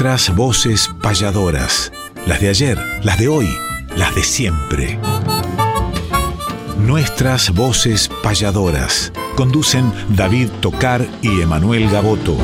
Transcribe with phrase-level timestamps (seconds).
[0.00, 1.92] Nuestras voces payadoras.
[2.24, 3.48] Las de ayer, las de hoy,
[3.96, 4.96] las de siempre.
[6.78, 9.12] Nuestras voces payadoras.
[9.34, 12.36] Conducen David Tocar y Emanuel Gaboto.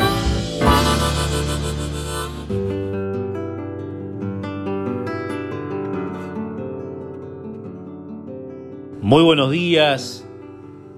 [9.01, 10.29] Muy buenos días,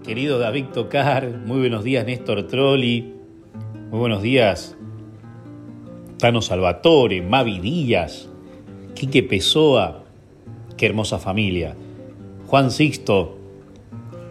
[0.02, 1.42] querido David Tocar.
[1.45, 3.14] Muy buenos días, Néstor Trolli.
[3.91, 4.74] Muy buenos días,
[6.19, 8.29] Tano Salvatore, Mavi Díaz,
[8.95, 10.05] Quique Pessoa.
[10.77, 11.75] Qué hermosa familia.
[12.47, 13.37] Juan Sixto.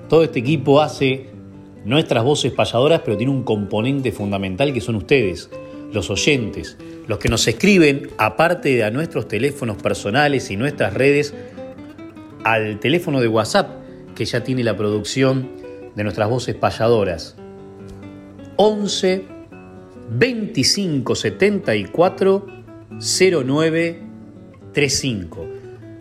[0.10, 1.28] Todo este equipo hace
[1.84, 5.50] nuestras voces payadoras, pero tiene un componente fundamental que son ustedes,
[5.94, 6.78] los oyentes,
[7.08, 11.34] los que nos escriben, aparte de a nuestros teléfonos personales y nuestras redes,
[12.44, 13.70] al teléfono de WhatsApp
[14.16, 15.50] que ya tiene la producción
[15.96, 17.36] de nuestras voces payadoras.
[18.58, 19.35] 11
[20.09, 22.48] 25 74
[22.99, 24.02] 09
[24.74, 25.46] 35.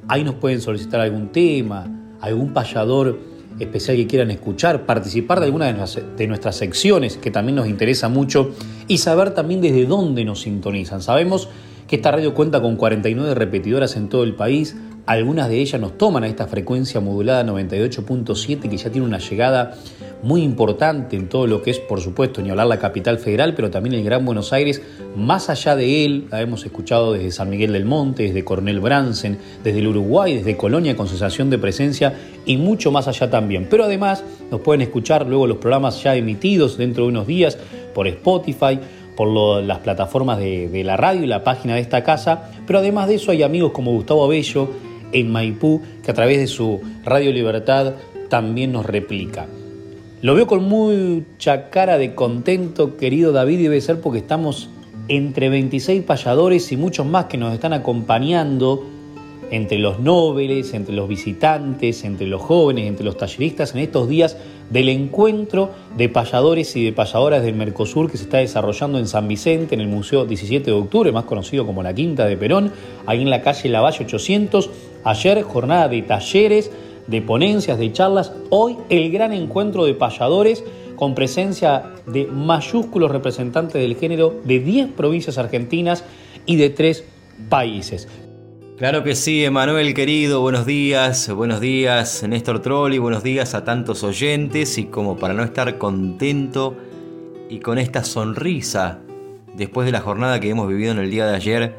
[0.08, 3.18] Ahí nos pueden solicitar algún tema, algún payador
[3.58, 8.50] especial que quieran escuchar, participar de alguna de nuestras secciones que también nos interesa mucho
[8.88, 11.02] y saber también desde dónde nos sintonizan.
[11.02, 11.48] Sabemos
[11.86, 14.76] que esta radio cuenta con 49 repetidoras en todo el país,
[15.06, 19.74] algunas de ellas nos toman a esta frecuencia modulada 98.7 que ya tiene una llegada
[20.22, 23.70] muy importante en todo lo que es, por supuesto, ni hablar la capital federal, pero
[23.70, 24.80] también el Gran Buenos Aires.
[25.14, 29.38] Más allá de él, la hemos escuchado desde San Miguel del Monte, desde Coronel Bransen,
[29.62, 32.14] desde el Uruguay, desde Colonia con sensación de presencia
[32.46, 33.66] y mucho más allá también.
[33.68, 37.58] Pero además nos pueden escuchar luego los programas ya emitidos dentro de unos días
[37.92, 38.80] por Spotify
[39.16, 39.28] por
[39.62, 43.30] las plataformas de, la radio y la página de esta casa, pero además de eso
[43.30, 44.68] hay amigos como Gustavo Abello,
[45.14, 47.94] en Maipú, que a través de su Radio Libertad
[48.28, 49.46] también nos replica.
[50.20, 54.68] Lo veo con mucha cara de contento, querido David, y debe ser porque estamos
[55.08, 58.84] entre 26 payadores y muchos más que nos están acompañando
[59.50, 64.36] entre los nobles, entre los visitantes, entre los jóvenes, entre los talleristas en estos días
[64.70, 69.28] del encuentro de payadores y de payadoras del Mercosur que se está desarrollando en San
[69.28, 72.72] Vicente, en el Museo 17 de Octubre, más conocido como la Quinta de Perón,
[73.06, 74.70] ahí en la calle Lavalle 800.
[75.04, 76.70] Ayer jornada de talleres,
[77.06, 78.32] de ponencias, de charlas.
[78.50, 80.64] Hoy el gran encuentro de payadores
[80.96, 86.04] con presencia de mayúsculos representantes del género de 10 provincias argentinas
[86.46, 87.04] y de 3
[87.48, 88.08] países.
[88.78, 94.02] Claro que sí, Emanuel querido, buenos días, buenos días Néstor Trolli, buenos días a tantos
[94.02, 96.76] oyentes y como para no estar contento
[97.48, 99.00] y con esta sonrisa
[99.54, 101.74] después de la jornada que hemos vivido en el día de ayer,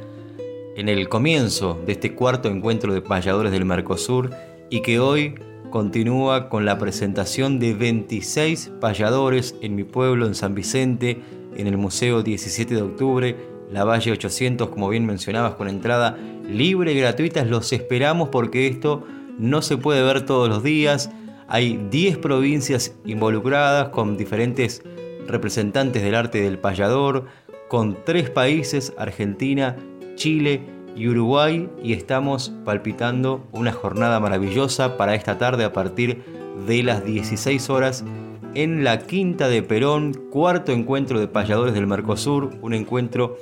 [0.75, 4.31] en el comienzo de este cuarto encuentro de payadores del Mercosur
[4.69, 5.35] y que hoy
[5.69, 11.21] continúa con la presentación de 26 payadores en mi pueblo, en San Vicente,
[11.55, 13.35] en el Museo 17 de Octubre,
[13.71, 17.45] la Valle 800, como bien mencionabas, con entrada libre y gratuita.
[17.45, 19.03] Los esperamos porque esto
[19.39, 21.09] no se puede ver todos los días.
[21.47, 24.83] Hay 10 provincias involucradas con diferentes
[25.27, 27.25] representantes del arte del payador,
[27.67, 29.75] con tres países, Argentina,
[30.15, 30.61] Chile
[30.95, 36.23] y Uruguay, y estamos palpitando una jornada maravillosa para esta tarde a partir
[36.67, 38.05] de las 16 horas
[38.53, 43.37] en la Quinta de Perón, cuarto encuentro de payadores del Mercosur, un encuentro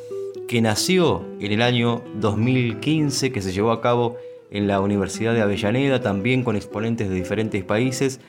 [0.48, 4.18] que nació en el año 2015, que se llevó a cabo
[4.50, 8.20] en la Universidad de Avellaneda, también con exponentes de diferentes países,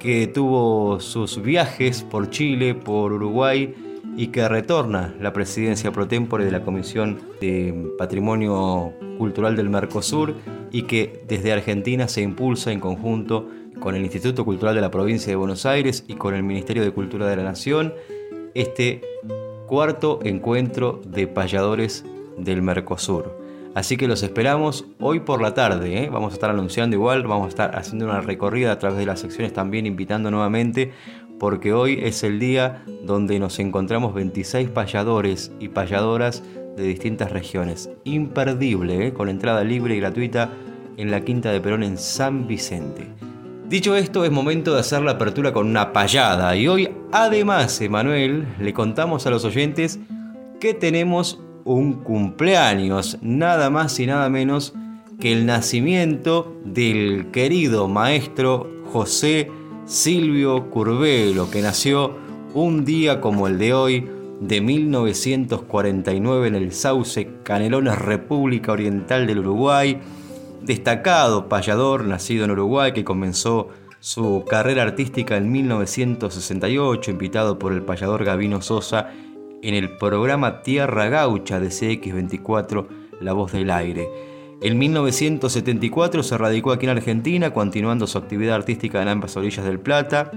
[0.00, 6.44] que tuvo sus viajes por Chile, por Uruguay y que retorna la presidencia pro tempore
[6.44, 10.34] de la Comisión de Patrimonio Cultural del Mercosur
[10.70, 13.48] y que desde Argentina se impulsa en conjunto
[13.80, 16.92] con el Instituto Cultural de la Provincia de Buenos Aires y con el Ministerio de
[16.92, 17.94] Cultura de la Nación
[18.54, 19.00] este
[19.66, 22.04] cuarto encuentro de payadores
[22.36, 23.42] del Mercosur.
[23.74, 26.04] Así que los esperamos hoy por la tarde.
[26.04, 26.10] ¿eh?
[26.10, 29.20] Vamos a estar anunciando igual, vamos a estar haciendo una recorrida a través de las
[29.20, 30.92] secciones también, invitando nuevamente,
[31.42, 36.44] porque hoy es el día donde nos encontramos 26 payadores y payadoras
[36.76, 37.90] de distintas regiones.
[38.04, 39.12] Imperdible, ¿eh?
[39.12, 40.52] con entrada libre y gratuita
[40.96, 43.08] en la Quinta de Perón en San Vicente.
[43.68, 46.54] Dicho esto, es momento de hacer la apertura con una payada.
[46.54, 49.98] Y hoy, además, Emanuel, le contamos a los oyentes
[50.60, 54.74] que tenemos un cumpleaños, nada más y nada menos
[55.18, 59.50] que el nacimiento del querido maestro José
[59.86, 62.16] Silvio Curvelo, que nació
[62.54, 64.08] un día como el de hoy,
[64.40, 70.00] de 1949 en el Sauce Canelones, República Oriental del Uruguay
[70.62, 73.68] destacado payador nacido en Uruguay que comenzó
[74.00, 79.10] su carrera artística en 1968, invitado por el payador Gavino Sosa
[79.62, 82.86] en el programa Tierra Gaucha de CX24,
[83.20, 84.31] La Voz del Aire.
[84.62, 89.80] En 1974 se radicó aquí en Argentina, continuando su actividad artística en ambas orillas del
[89.80, 90.30] Plata,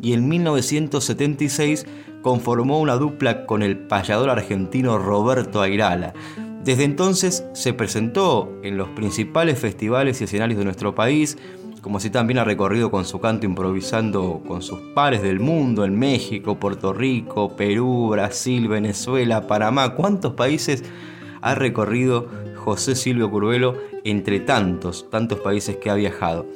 [0.00, 1.84] y en 1976
[2.22, 6.14] conformó una dupla con el payador argentino Roberto Airala.
[6.62, 11.36] Desde entonces se presentó en los principales festivales y escenarios de nuestro país,
[11.80, 15.98] como si también ha recorrido con su canto improvisando con sus pares del mundo en
[15.98, 19.96] México, Puerto Rico, Perú, Brasil, Venezuela, Panamá.
[19.96, 20.84] ¿Cuántos países
[21.40, 26.46] ha recorrido José Silvio Curvelo entre tantos, tantos países que ha viajado?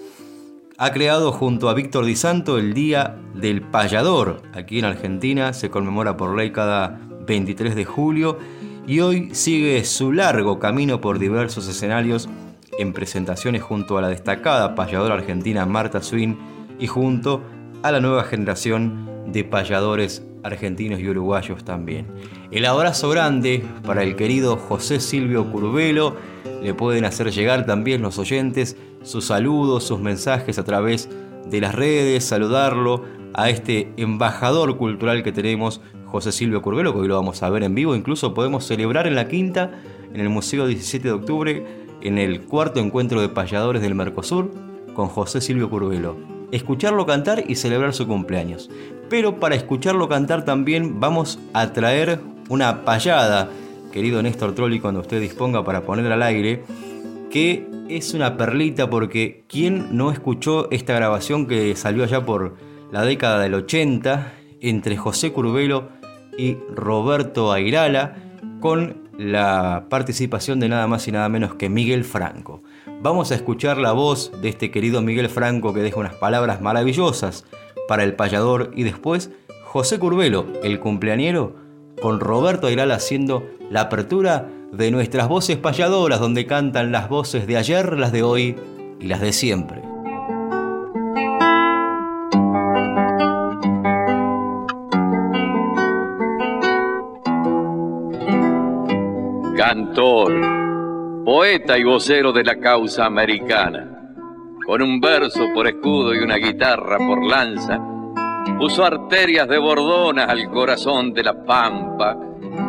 [0.77, 4.43] Ha creado junto a Víctor Di Santo el Día del Payador.
[4.53, 6.99] Aquí en Argentina se conmemora por ley cada
[7.29, 8.39] 23 de julio
[8.89, 12.29] y hoy sigue su largo camino por diversos escenarios
[12.77, 16.37] en presentaciones junto a la destacada payadora argentina Marta Swin
[16.81, 17.41] y junto
[17.85, 22.07] a la nueva generación de payadores argentinos y uruguayos también.
[22.51, 26.17] El abrazo grande para el querido José Silvio Curvelo.
[26.63, 31.09] Le pueden hacer llegar también los oyentes sus saludos, sus mensajes a través
[31.49, 37.09] de las redes, saludarlo a este embajador cultural que tenemos, José Silvio Curvelo, que hoy
[37.09, 37.95] lo vamos a ver en vivo.
[37.95, 39.81] Incluso podemos celebrar en la quinta,
[40.13, 41.65] en el Museo 17 de Octubre,
[42.03, 44.51] en el cuarto encuentro de payadores del Mercosur
[44.95, 46.17] con José Silvio Curvelo.
[46.51, 48.71] Escucharlo cantar y celebrar su cumpleaños.
[49.11, 53.51] Pero para escucharlo cantar también vamos a traer una payada,
[53.93, 56.63] querido Néstor Trolli, cuando usted disponga para poner al aire,
[57.29, 62.55] que es una perlita porque ¿quién no escuchó esta grabación que salió allá por
[62.93, 65.89] la década del 80 entre José Curvelo
[66.39, 68.15] y Roberto Airala
[68.61, 72.63] con la participación de nada más y nada menos que Miguel Franco.
[73.03, 77.45] Vamos a escuchar la voz de este querido Miguel Franco que deja unas palabras maravillosas
[77.91, 79.33] para el payador y después
[79.65, 81.57] José Curvelo, el cumpleañero,
[82.01, 87.57] con Roberto Airal haciendo la apertura de nuestras voces payadoras donde cantan las voces de
[87.57, 88.55] ayer, las de hoy
[89.01, 89.83] y las de siempre.
[99.57, 104.00] cantor, poeta y vocero de la causa americana.
[104.71, 107.77] Con un verso por escudo y una guitarra por lanza,
[108.57, 112.17] puso arterias de bordonas al corazón de la pampa,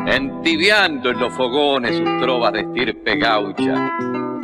[0.07, 3.75] entibiando en los fogones sus trovas de estirpe gaucha,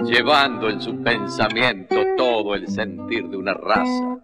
[0.04, 4.20] llevando en su pensamiento todo el sentir de una raza.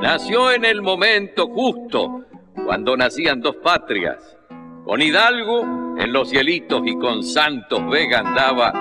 [0.00, 2.26] Nació en el momento justo,
[2.64, 4.38] cuando nacían dos patrias,
[4.84, 8.72] con Hidalgo en los cielitos y con Santos Vega andaba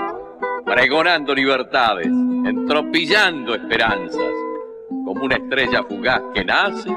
[0.64, 2.12] pregonando libertades,
[2.46, 4.32] entropillando esperanzas,
[4.90, 6.90] como una estrella fugaz que nace,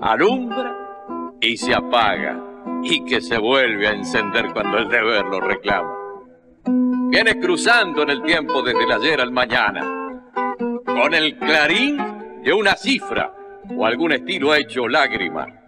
[0.00, 0.76] alumbra
[1.40, 2.38] y se apaga,
[2.82, 5.94] y que se vuelve a encender cuando el deber lo reclama.
[7.10, 10.22] Viene cruzando en el tiempo desde el ayer al mañana,
[10.84, 13.32] con el clarín de una cifra
[13.76, 15.58] o algún estilo hecho lágrima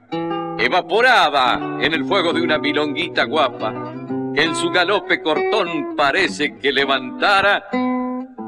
[0.60, 3.94] evaporada en el fuego de una milonguita guapa,
[4.34, 7.64] que en su galope cortón parece que levantara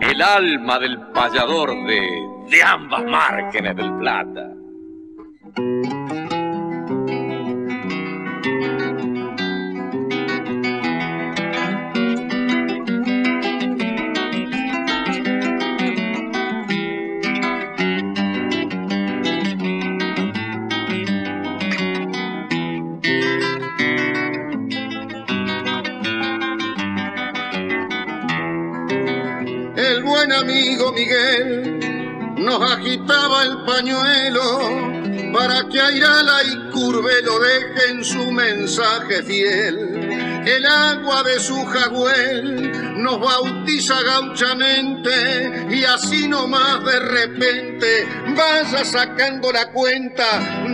[0.02, 2.00] el alma del payador de,
[2.50, 4.52] de ambas márgenes del plata.
[31.02, 31.80] Miguel
[32.36, 39.98] nos agitaba el pañuelo para que Airala y Curvelo dejen su mensaje fiel.
[40.46, 48.06] El agua de su jagüel nos bautiza gauchamente y así nomás de repente
[48.36, 50.24] vaya sacando la cuenta,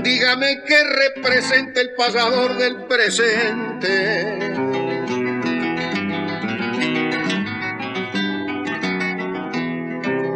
[0.03, 4.68] dígame qué representa el pasador del presente.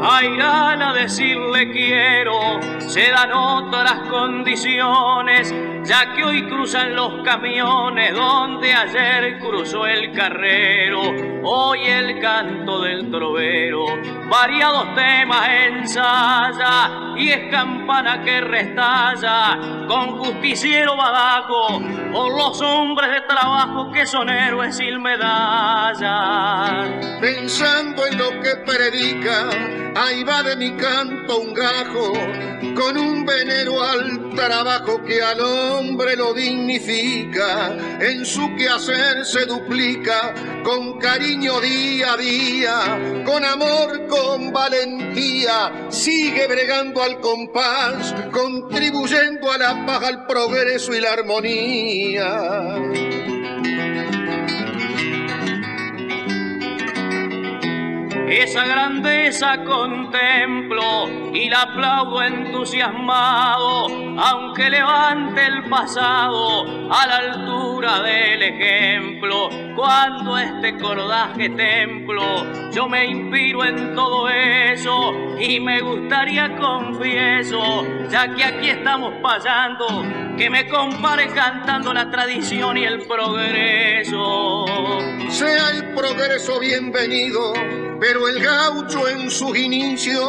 [0.02, 5.54] A irán a decirle quiero, se dan otras condiciones,
[5.84, 11.00] ya que hoy cruzan los camiones donde ayer cruzó el carrero,
[11.42, 13.84] hoy el canto del trovero,
[14.28, 21.80] variados temas ensaya y es campana que restalla con justiciero badajo
[22.12, 26.84] por los hombres de trabajo que son héroes sin medalla.
[27.20, 29.48] Pensando en lo que predica,
[29.96, 32.12] ahí va de mi canto un gajo
[32.74, 35.40] con un venero al trabajo que al
[35.72, 44.06] hombre lo dignifica, en su quehacer se duplica, con cariño día a día, con amor,
[44.08, 53.11] con valentía, sigue bregando al compás, contribuyendo a la paz, al progreso y la armonía.
[58.32, 68.42] Esa grandeza contemplo y la aplaudo entusiasmado, aunque levante el pasado a la altura del
[68.42, 69.50] ejemplo.
[69.76, 78.34] Cuando este cordaje templo, yo me inspiro en todo eso y me gustaría, confieso, ya
[78.34, 80.06] que aquí estamos pasando,
[80.38, 84.64] que me compare cantando la tradición y el progreso.
[85.28, 90.28] Sea el progreso bienvenido pero el gaucho en sus inicios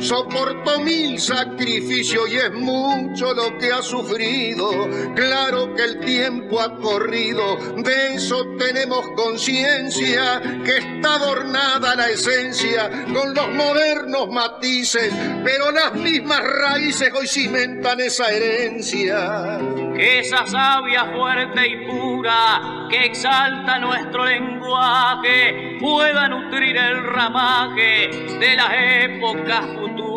[0.00, 4.88] soportó mil sacrificios y es mucho lo que ha sufrido.
[5.14, 12.90] Claro que el tiempo ha corrido, de eso tenemos conciencia, que está adornada la esencia
[13.12, 15.12] con los modernos matices,
[15.44, 19.89] pero las mismas raíces hoy cimentan esa herencia.
[19.94, 28.56] Que esa sabia fuerte y pura que exalta nuestro lenguaje pueda nutrir el ramaje de
[28.56, 30.09] las épocas futuras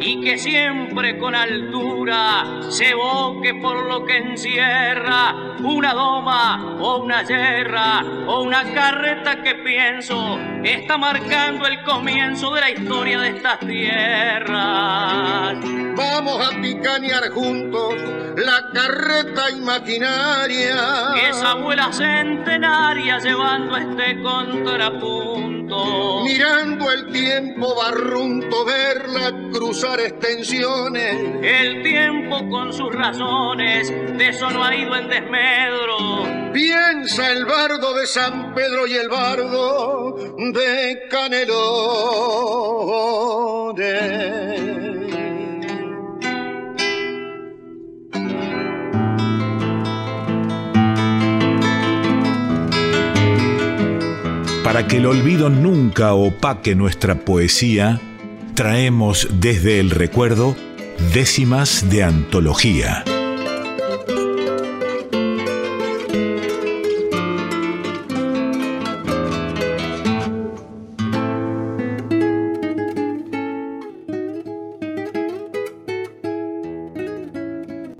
[0.00, 7.22] y que siempre con altura se evoque por lo que encierra una doma o una
[7.22, 13.58] yerra o una carreta que pienso está marcando el comienzo de la historia de estas
[13.60, 15.56] tierras.
[15.96, 17.94] Vamos a picanear juntos
[18.36, 20.76] la carreta imaginaria.
[21.28, 26.22] Esa abuela centenaria llevando este contrapunto.
[26.24, 28.64] Mirando el tiempo barrunto,
[28.96, 31.16] verla cruzar extensiones.
[31.42, 36.52] El tiempo con sus razones, de eso no ha ido en desmedro.
[36.52, 41.56] Piensa el bardo de San Pedro y el bardo de Canelones.
[54.64, 58.00] Para que el olvido nunca opaque nuestra poesía,
[58.56, 60.56] traemos desde el recuerdo
[61.12, 63.04] décimas de antología.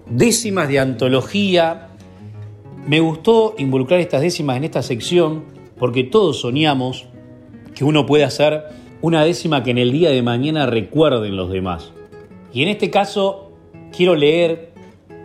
[0.08, 1.88] Décimas de antología.
[2.86, 5.44] Me gustó involucrar estas décimas en esta sección
[5.78, 7.04] porque todos soñamos
[7.74, 11.92] que uno puede hacer una décima que en el día de mañana recuerden los demás.
[12.52, 13.52] Y en este caso
[13.96, 14.72] quiero leer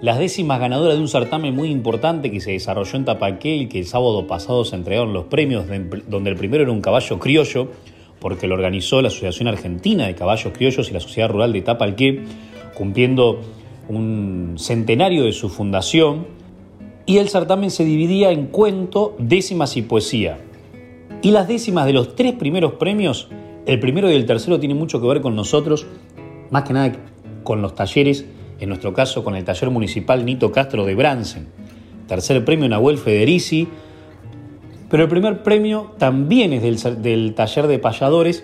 [0.01, 3.87] las décimas ganadoras de un certamen muy importante que se desarrolló en Tapaquel, que el
[3.87, 5.65] sábado pasado se entregaron los premios,
[6.07, 7.69] donde el primero era un caballo criollo,
[8.19, 12.21] porque lo organizó la Asociación Argentina de Caballos Criollos y la Sociedad Rural de Tapalqué,
[12.75, 13.41] cumpliendo
[13.89, 16.27] un centenario de su fundación
[17.07, 20.37] y el certamen se dividía en cuento, décimas y poesía.
[21.23, 23.27] Y las décimas de los tres primeros premios,
[23.65, 25.85] el primero y el tercero tienen mucho que ver con nosotros,
[26.49, 26.93] más que nada
[27.43, 28.25] con los talleres,
[28.59, 31.47] en nuestro caso con el taller municipal Nito Castro de Bransen.
[32.07, 33.67] Tercer premio Nahuel Federici,
[34.89, 36.61] pero el primer premio también es
[37.01, 38.43] del, taller de payadores,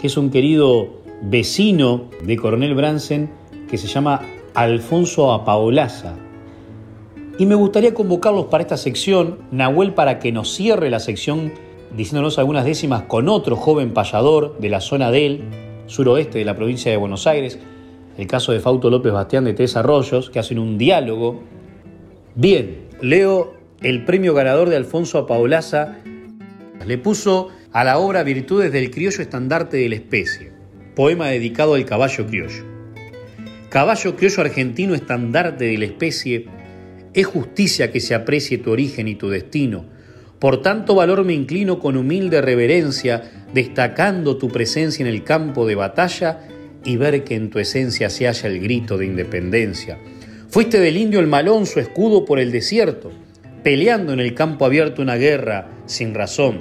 [0.00, 3.30] que es un querido vecino de Coronel Bransen
[3.70, 4.20] que se llama
[4.54, 6.16] Alfonso Apaolaza,
[7.40, 11.52] y me gustaría convocarlos para esta sección, Nahuel para que nos cierre la sección
[11.96, 15.42] diciéndonos algunas décimas con otro joven payador de la zona del
[15.86, 17.58] suroeste de la provincia de Buenos Aires,
[18.16, 21.42] el caso de Fausto López Bastián de Tres Arroyos, que hacen un diálogo.
[22.34, 25.98] Bien, leo el premio ganador de Alfonso Apaolaza,
[26.86, 30.52] le puso a la obra Virtudes del criollo estandarte de la especie,
[30.94, 32.64] poema dedicado al caballo criollo.
[33.68, 36.46] Caballo criollo argentino estandarte de la especie,
[37.14, 39.86] es justicia que se aprecie tu origen y tu destino.
[40.40, 45.74] Por tanto valor me inclino con humilde reverencia, destacando tu presencia en el campo de
[45.74, 46.48] batalla
[46.82, 49.98] y ver que en tu esencia se halla el grito de independencia.
[50.48, 53.12] Fuiste del indio el malón su escudo por el desierto,
[53.62, 56.60] peleando en el campo abierto una guerra sin razón.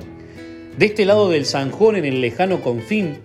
[0.77, 3.19] De este lado del Zanjón en el lejano confín,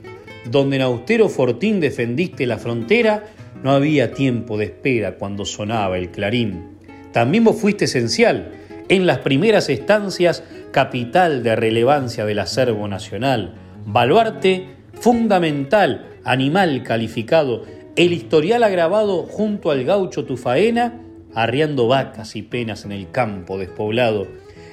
[0.49, 3.25] donde en austero fortín defendiste la frontera,
[3.65, 6.77] no había tiempo de espera cuando sonaba el clarín.
[7.13, 8.53] También vos fuiste esencial
[8.89, 13.55] en las primeras estancias, capital de relevancia del acervo nacional,
[13.87, 17.65] baluarte fundamental, animal calificado,
[17.97, 21.01] el historial agravado junto al gaucho tu faena,
[21.35, 24.27] arriando vacas y penas en el campo despoblado.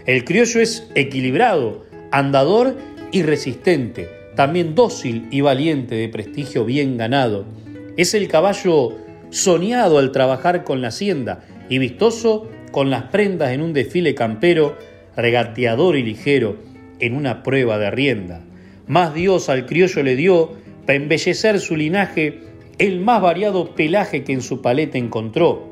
[0.06, 2.76] El criollo es equilibrado, andador
[3.12, 7.46] y resistente, también dócil y valiente de prestigio bien ganado.
[7.98, 8.98] Es el caballo
[9.30, 14.78] soñado al trabajar con la hacienda y vistoso con las prendas en un desfile campero,
[15.16, 16.58] regateador y ligero
[17.00, 18.42] en una prueba de rienda.
[18.88, 20.54] Más Dios al criollo le dio,
[20.86, 22.40] para embellecer su linaje,
[22.78, 25.70] el más variado pelaje que en su paleta encontró.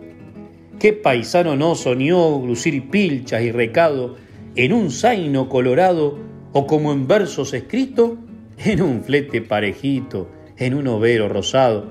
[0.80, 4.16] ¿Qué paisano no soñó lucir pilchas y recado
[4.56, 6.20] en un zaino colorado
[6.54, 8.18] o como en versos escrito,
[8.64, 11.90] en un flete parejito, en un overo rosado?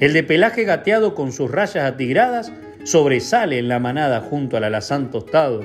[0.00, 2.52] El de pelaje gateado con sus rayas atigradas
[2.88, 5.60] sobresale en la manada junto al alazán tostado.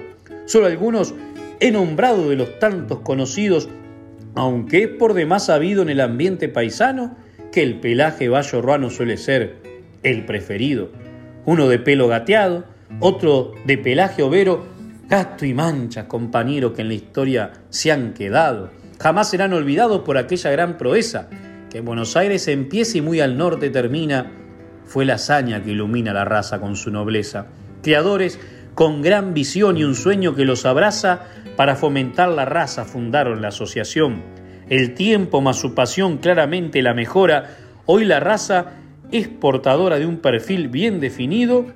[0.45, 1.15] Solo algunos
[1.61, 3.69] he nombrado de los tantos conocidos,
[4.35, 7.15] aunque es por demás sabido en el ambiente paisano
[7.53, 9.55] que el pelaje ruano suele ser
[10.03, 10.89] el preferido.
[11.45, 12.65] Uno de pelo gateado,
[12.99, 14.65] otro de pelaje overo,
[15.07, 18.69] gato y mancha, compañero que en la historia se han quedado.
[18.99, 21.29] Jamás serán olvidados por aquella gran proeza
[21.69, 24.42] que en Buenos Aires empieza y muy al norte termina
[24.85, 27.47] fue la hazaña que ilumina la raza con su nobleza.
[27.81, 28.39] Creadores
[28.75, 31.21] con gran visión y un sueño que los abraza,
[31.55, 34.23] para fomentar la raza fundaron la asociación.
[34.69, 37.57] El tiempo más su pasión claramente la mejora.
[37.85, 38.73] Hoy la raza
[39.11, 41.67] es portadora de un perfil bien definido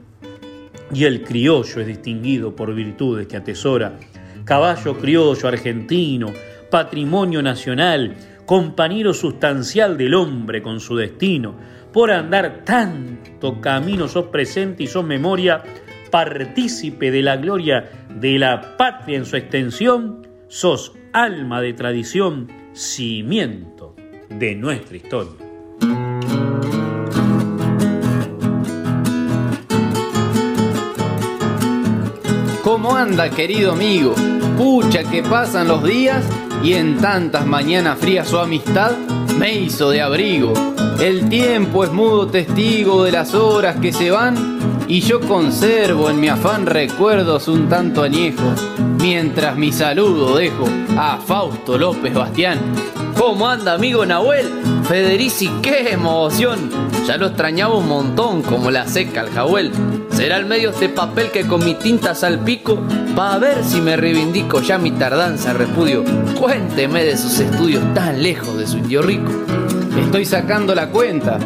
[0.92, 4.00] y el criollo es distinguido por virtudes que atesora.
[4.46, 6.34] Caballo criollo argentino,
[6.72, 11.56] patrimonio nacional, compañero sustancial del hombre con su destino
[11.92, 15.64] por andar tanto camino sos presente y sos memoria,
[16.12, 23.96] partícipe de la gloria de la patria en su extensión, sos alma de tradición, cimiento
[24.30, 25.48] de nuestra historia.
[32.64, 34.14] ¿Cómo anda, querido amigo?
[34.58, 36.24] Pucha que pasan los días
[36.64, 38.92] y en tantas mañanas frías su amistad
[39.38, 40.54] me hizo de abrigo.
[41.00, 46.20] El tiempo es mudo testigo de las horas que se van y yo conservo en
[46.20, 48.62] mi afán recuerdos un tanto añejos,
[49.00, 50.66] mientras mi saludo dejo
[50.98, 52.60] a Fausto López Bastián.
[53.18, 54.46] ¿Cómo anda amigo Nahuel?
[54.84, 56.70] Federici, qué emoción.
[57.06, 59.72] Ya lo extrañaba un montón como la seca el jahuel.
[60.12, 62.80] Será el medio este papel que con mi tinta salpico
[63.18, 66.04] va ver si me reivindico ya mi tardanza repudio.
[66.40, 69.32] Cuénteme de sus estudios tan lejos de su indio rico.
[69.98, 71.40] Estoy sacando la cuenta.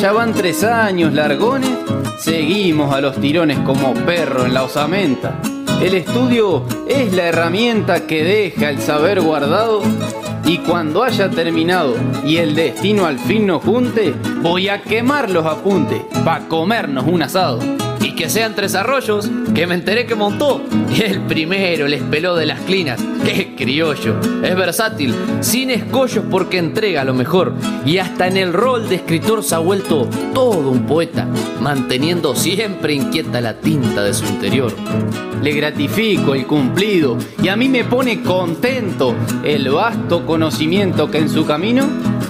[0.00, 1.70] Ya van tres años largones.
[2.18, 5.40] Seguimos a los tirones como perro en la osamenta.
[5.80, 9.82] El estudio es la herramienta que deja el saber guardado
[10.44, 11.94] y cuando haya terminado
[12.24, 17.22] y el destino al fin nos junte, voy a quemar los apuntes para comernos un
[17.22, 17.60] asado
[18.18, 20.60] que sean tres arroyos, que me enteré que montó.
[20.88, 23.00] Y el primero les peló de las clinas.
[23.24, 24.18] ¡Qué criollo!
[24.42, 27.52] Es versátil, sin escollos porque entrega lo mejor.
[27.86, 31.28] Y hasta en el rol de escritor se ha vuelto todo un poeta,
[31.60, 34.72] manteniendo siempre inquieta la tinta de su interior.
[35.40, 41.28] Le gratifico el cumplido y a mí me pone contento el vasto conocimiento que en
[41.28, 41.86] su camino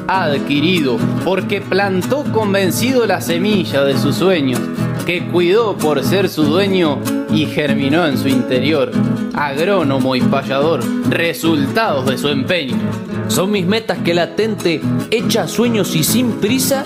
[0.07, 4.61] ha adquirido, porque plantó convencido la semilla de sus sueños
[5.09, 7.01] que cuidó por ser su dueño
[7.33, 8.93] y germinó en su interior.
[9.33, 12.77] Agrónomo y payador, resultados de su empeño.
[13.29, 16.85] Son mis metas que latente, hecha sueños y sin prisa,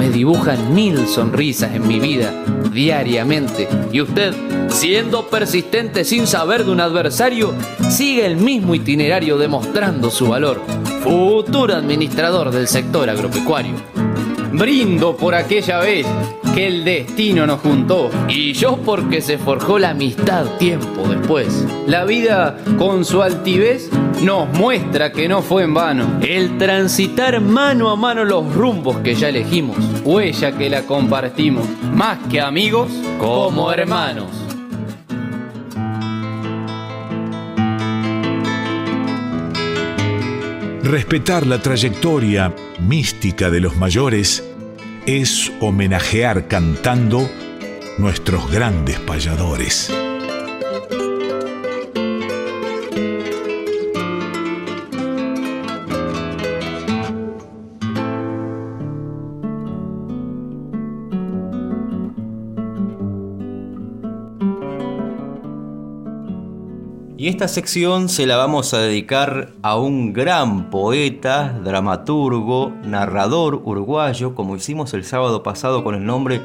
[0.00, 2.32] me dibujan mil sonrisas en mi vida
[2.72, 3.68] diariamente.
[3.92, 4.34] Y usted,
[4.66, 7.54] siendo persistente sin saber de un adversario,
[7.88, 10.60] sigue el mismo itinerario demostrando su valor.
[11.04, 13.74] Futuro administrador del sector agropecuario.
[14.52, 16.04] Brindo por aquella vez
[16.54, 18.10] que el destino nos juntó.
[18.28, 21.66] Y yo porque se forjó la amistad tiempo después.
[21.86, 23.90] La vida con su altivez
[24.22, 26.20] nos muestra que no fue en vano.
[26.22, 29.76] El transitar mano a mano los rumbos que ya elegimos.
[30.04, 31.66] Huella que la compartimos.
[31.94, 34.28] Más que amigos, como hermanos.
[40.82, 44.49] Respetar la trayectoria mística de los mayores
[45.06, 47.28] es homenajear cantando
[47.98, 49.90] nuestros grandes payadores.
[67.30, 74.56] Esta sección se la vamos a dedicar a un gran poeta, dramaturgo, narrador uruguayo, como
[74.56, 76.40] hicimos el sábado pasado con el nombre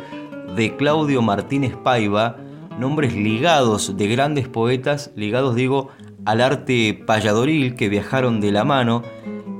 [0.56, 2.38] de Claudio Martínez Paiva,
[2.80, 5.90] nombres ligados de grandes poetas, ligados digo
[6.24, 9.02] al arte payadoril que viajaron de la mano,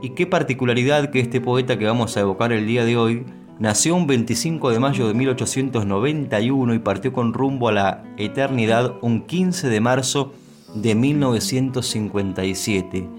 [0.04, 3.26] y qué particularidad que este poeta que vamos a evocar el día de hoy
[3.58, 9.26] nació un 25 de mayo de 1891 y partió con rumbo a la eternidad un
[9.26, 10.34] 15 de marzo
[10.76, 13.10] de 1957.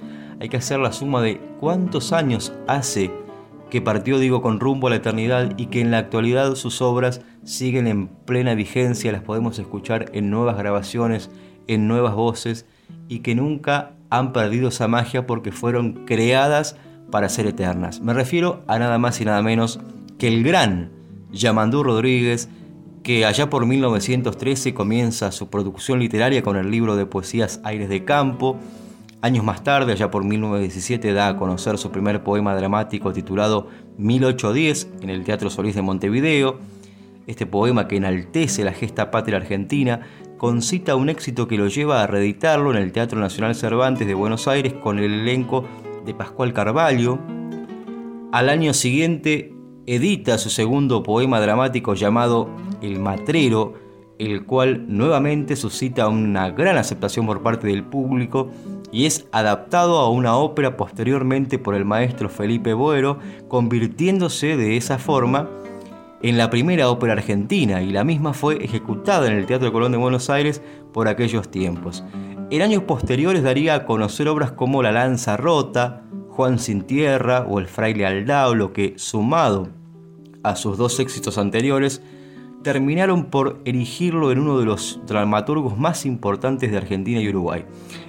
[0.40, 3.10] Hay que hacer la suma de cuántos años hace
[3.70, 7.22] que partió, digo, con rumbo a la eternidad y que en la actualidad sus obras
[7.42, 11.30] siguen en plena vigencia, las podemos escuchar en nuevas grabaciones,
[11.66, 12.66] en nuevas voces
[13.08, 16.76] y que nunca han perdido esa magia porque fueron creadas
[17.10, 18.00] para ser eternas.
[18.00, 19.80] Me refiero a nada más y nada menos
[20.18, 20.90] que el gran
[21.32, 22.48] Yamandú Rodríguez,
[23.06, 28.04] que allá por 1913 comienza su producción literaria con el libro de poesías Aires de
[28.04, 28.56] Campo.
[29.22, 34.88] Años más tarde, allá por 1917, da a conocer su primer poema dramático titulado 1810
[35.02, 36.58] en el Teatro Solís de Montevideo.
[37.28, 40.00] Este poema que enaltece la gesta patria argentina
[40.36, 44.48] concita un éxito que lo lleva a reeditarlo en el Teatro Nacional Cervantes de Buenos
[44.48, 45.64] Aires con el elenco
[46.04, 47.20] de Pascual Carvalho.
[48.32, 49.52] Al año siguiente
[49.86, 52.50] edita su segundo poema dramático llamado
[52.86, 53.74] El Matrero,
[54.18, 58.50] el cual nuevamente suscita una gran aceptación por parte del público
[58.92, 63.18] y es adaptado a una ópera posteriormente por el maestro Felipe Boero,
[63.48, 65.48] convirtiéndose de esa forma
[66.22, 69.98] en la primera ópera argentina y la misma fue ejecutada en el Teatro Colón de
[69.98, 72.04] Buenos Aires por aquellos tiempos.
[72.50, 77.58] En años posteriores daría a conocer obras como La Lanza Rota, Juan sin Tierra o
[77.58, 79.68] El Fraile Aldao, lo que, sumado
[80.42, 82.02] a sus dos éxitos anteriores,
[82.62, 87.64] terminaron por erigirlo en uno de los dramaturgos más importantes de Argentina y Uruguay.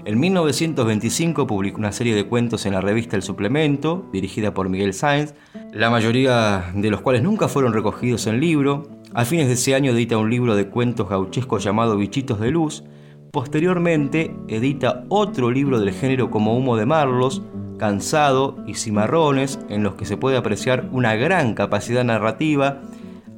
[0.06, 4.94] En 1925 publicó una serie de cuentos en la revista El Suplemento, dirigida por Miguel
[4.94, 5.34] Sáenz,
[5.72, 8.88] la mayoría de los cuales nunca fueron recogidos en libro.
[9.14, 12.84] A fines de ese año edita un libro de cuentos gauchescos llamado Bichitos de Luz.
[13.32, 17.44] Posteriormente edita otro libro del género como Humo de Marlos,
[17.78, 22.82] Cansado y Cimarrones, en los que se puede apreciar una gran capacidad narrativa.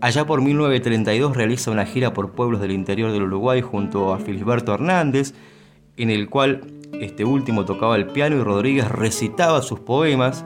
[0.02, 4.74] Allá por 1932 realiza una gira por pueblos del interior del Uruguay junto a Felisberto
[4.74, 5.34] Hernández,
[5.98, 6.62] en el cual
[7.02, 10.46] este último tocaba el piano y Rodríguez recitaba sus poemas.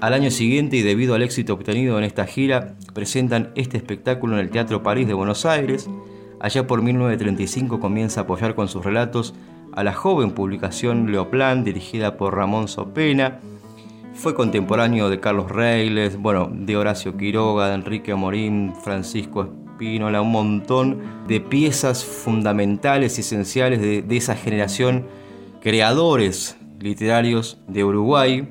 [0.00, 4.40] Al año siguiente, y debido al éxito obtenido en esta gira, presentan este espectáculo en
[4.40, 5.90] el Teatro París de Buenos Aires.
[6.38, 9.34] Allá por 1935 comienza a apoyar con sus relatos
[9.72, 13.40] a la joven publicación Leoplan, dirigida por Ramón Sopena.
[14.18, 20.32] Fue contemporáneo de Carlos Reiles, bueno, de Horacio Quiroga, de Enrique Amorín, Francisco Espínola, un
[20.32, 25.06] montón de piezas fundamentales y esenciales de, de esa generación,
[25.60, 28.48] creadores literarios de Uruguay.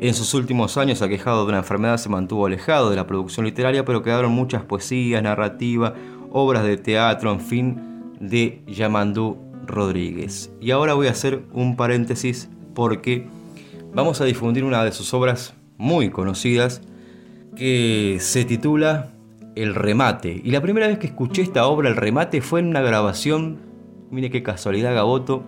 [0.00, 3.86] En sus últimos años, aquejado de una enfermedad, se mantuvo alejado de la producción literaria,
[3.86, 5.94] pero quedaron muchas poesías, narrativa,
[6.30, 7.80] obras de teatro, en fin,
[8.20, 10.52] de Yamandú Rodríguez.
[10.60, 13.39] Y ahora voy a hacer un paréntesis porque
[13.92, 16.82] vamos a difundir una de sus obras muy conocidas
[17.56, 19.12] que se titula
[19.56, 20.40] El remate.
[20.44, 23.60] Y la primera vez que escuché esta obra, El remate, fue en una grabación,
[24.10, 25.44] mire qué casualidad Gaboto,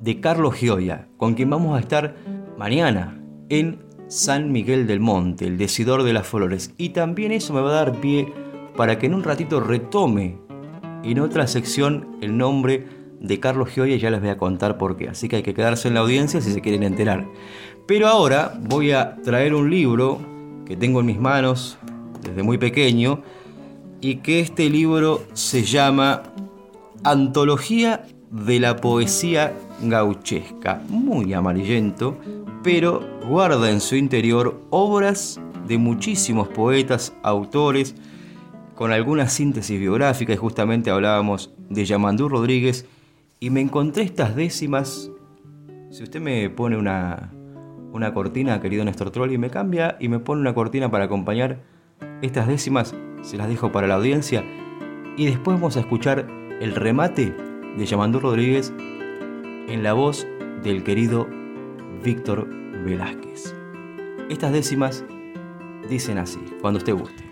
[0.00, 2.14] de Carlos Gioia, con quien vamos a estar
[2.56, 6.74] mañana en San Miguel del Monte, el decidor de las flores.
[6.78, 8.32] Y también eso me va a dar pie
[8.76, 10.38] para que en un ratito retome
[11.02, 12.86] en otra sección el nombre
[13.20, 15.08] de Carlos Gioia y ya les voy a contar por qué.
[15.08, 17.26] Así que hay que quedarse en la audiencia si se quieren enterar.
[17.86, 20.20] Pero ahora voy a traer un libro
[20.66, 21.78] que tengo en mis manos
[22.22, 23.22] desde muy pequeño
[24.00, 26.22] y que este libro se llama
[27.04, 30.82] Antología de la Poesía Gauchesca.
[30.88, 32.18] Muy amarillento,
[32.62, 37.94] pero guarda en su interior obras de muchísimos poetas, autores,
[38.74, 42.86] con alguna síntesis biográfica y justamente hablábamos de Yamandú Rodríguez
[43.40, 45.10] y me encontré estas décimas.
[45.90, 47.32] Si usted me pone una,
[47.92, 51.62] una cortina, querido Néstor Trolli, me cambia y me pone una cortina para acompañar
[52.22, 54.44] estas décimas, se las dejo para la audiencia.
[55.16, 56.26] Y después vamos a escuchar
[56.60, 57.34] el remate
[57.76, 58.72] de Yamandú Rodríguez
[59.68, 60.26] en la voz
[60.62, 61.28] del querido
[62.02, 62.48] Víctor
[62.84, 63.54] Velázquez.
[64.28, 65.04] Estas décimas
[65.88, 67.27] dicen así, cuando usted guste.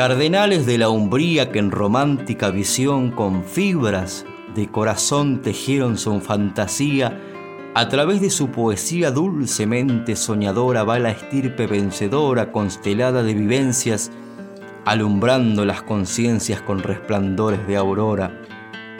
[0.00, 7.20] Cardenales de la umbría que en romántica visión con fibras de corazón tejieron su fantasía,
[7.74, 14.10] a través de su poesía dulcemente soñadora va la estirpe vencedora constelada de vivencias,
[14.86, 18.40] alumbrando las conciencias con resplandores de aurora.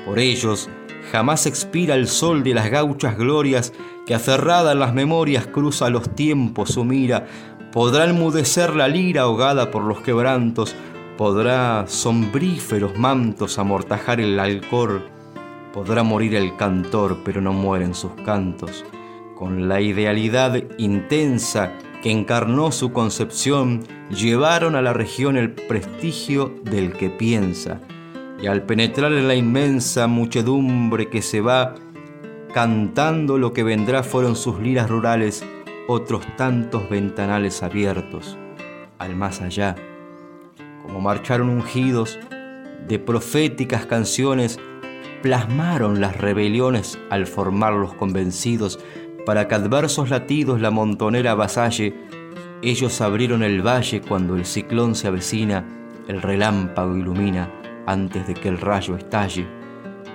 [0.04, 0.68] Por ellos
[1.12, 3.72] jamás expira el sol de las gauchas glorias
[4.04, 7.26] que aferrada en las memorias cruza los tiempos su mira.
[7.72, 10.74] Podrá enmudecer la lira ahogada por los quebrantos,
[11.16, 15.02] podrá sombríferos mantos amortajar el alcor,
[15.72, 18.84] podrá morir el cantor, pero no mueren sus cantos.
[19.36, 26.94] Con la idealidad intensa que encarnó su concepción, llevaron a la región el prestigio del
[26.94, 27.80] que piensa.
[28.42, 31.76] Y al penetrar en la inmensa muchedumbre que se va,
[32.52, 35.44] cantando lo que vendrá fueron sus liras rurales,
[35.90, 38.38] otros tantos ventanales abiertos,
[39.00, 39.74] al más allá.
[40.84, 42.16] Como marcharon ungidos
[42.86, 44.60] de proféticas canciones,
[45.20, 48.78] plasmaron las rebeliones al formar los convencidos
[49.26, 51.92] para que adversos latidos la montonera avasalle,
[52.62, 55.64] ellos abrieron el valle cuando el ciclón se avecina,
[56.06, 57.50] el relámpago ilumina
[57.86, 59.44] antes de que el rayo estalle.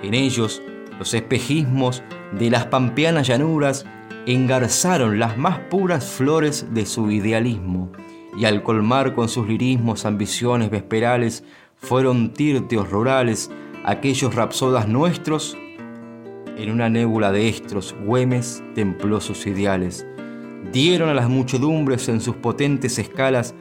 [0.02, 0.62] En ellos,
[0.98, 3.84] los espejismos de las pampeanas llanuras
[4.26, 7.92] engarzaron las más puras flores de su idealismo,
[8.36, 11.44] y al colmar con sus lirismos ambiciones vesperales,
[11.76, 13.50] fueron tirteos rurales
[13.84, 15.56] aquellos rapsodas nuestros
[16.56, 20.06] en una nébula de estros, Güemes templó sus ideales.
[20.72, 23.54] Dieron a las muchedumbres en sus potentes escalas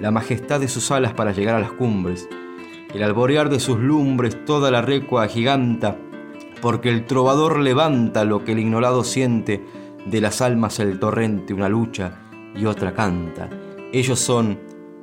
[0.00, 2.26] la majestad de sus alas para llegar a las cumbres.
[2.94, 5.98] El alborear de sus lumbres toda la recua giganta,
[6.62, 9.62] porque el trovador levanta lo que el ignorado siente,
[10.10, 12.12] de las almas el torrente una lucha
[12.54, 13.48] y otra canta.
[13.92, 14.58] Ellos son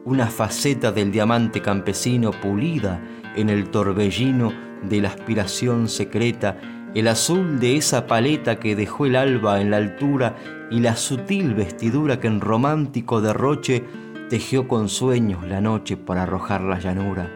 [0.06, 3.02] una faceta del diamante campesino pulida
[3.36, 6.58] en el torbellino de la aspiración secreta
[6.96, 10.38] el azul de esa paleta que dejó el alba en la altura
[10.72, 13.84] y la sutil vestidura que en romántico derroche
[14.30, 17.30] tejió con sueños la noche para arrojar la llanura.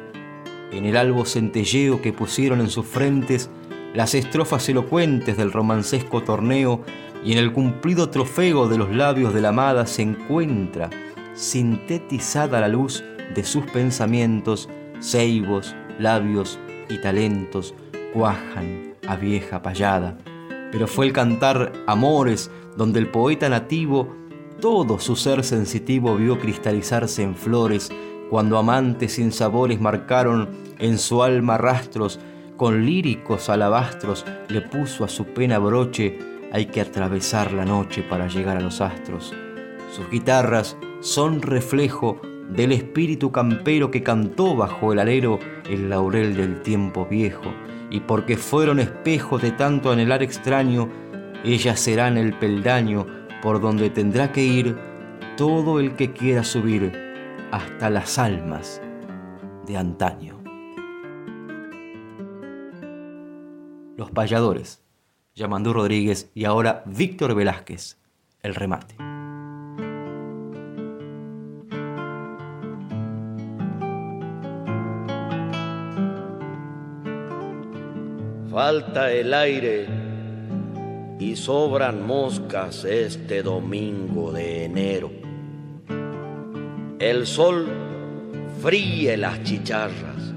[0.71, 3.49] En el albo centelleo que pusieron en sus frentes
[3.93, 6.81] las estrofas elocuentes del romancesco torneo
[7.23, 10.89] y en el cumplido trofeo de los labios de la amada se encuentra
[11.33, 13.03] sintetizada la luz
[13.35, 14.69] de sus pensamientos,
[15.01, 17.73] ceibos, labios y talentos
[18.13, 20.17] cuajan a vieja payada.
[20.71, 24.19] Pero fue el cantar Amores donde el poeta nativo
[24.59, 27.89] todo su ser sensitivo vio cristalizarse en flores,
[28.29, 30.49] cuando amantes sin sabores marcaron
[30.79, 32.19] en su alma rastros,
[32.59, 36.19] con líricos alabastros le puso a su pena broche,
[36.51, 39.33] hay que atravesar la noche para llegar a los astros.
[39.95, 42.19] Sus guitarras son reflejo
[42.49, 47.53] del espíritu campero que cantó bajo el alero el laurel del tiempo viejo
[47.89, 50.89] y porque fueron espejos de tanto anhelar extraño,
[51.45, 53.07] ellas serán el peldaño
[53.41, 54.77] por donde tendrá que ir
[55.37, 56.91] todo el que quiera subir
[57.51, 58.81] hasta las almas
[59.65, 60.38] de antaño.
[63.99, 64.81] Los payadores,
[65.35, 67.97] Yamandú Rodríguez y ahora Víctor Velázquez,
[68.41, 68.95] el remate.
[78.49, 79.87] falta el aire
[81.19, 85.11] y sobran moscas este domingo de enero.
[86.99, 87.67] El sol
[88.61, 90.33] fríe las chicharras,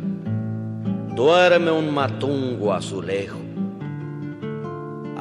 [1.14, 3.41] duerme un matungo azulejo.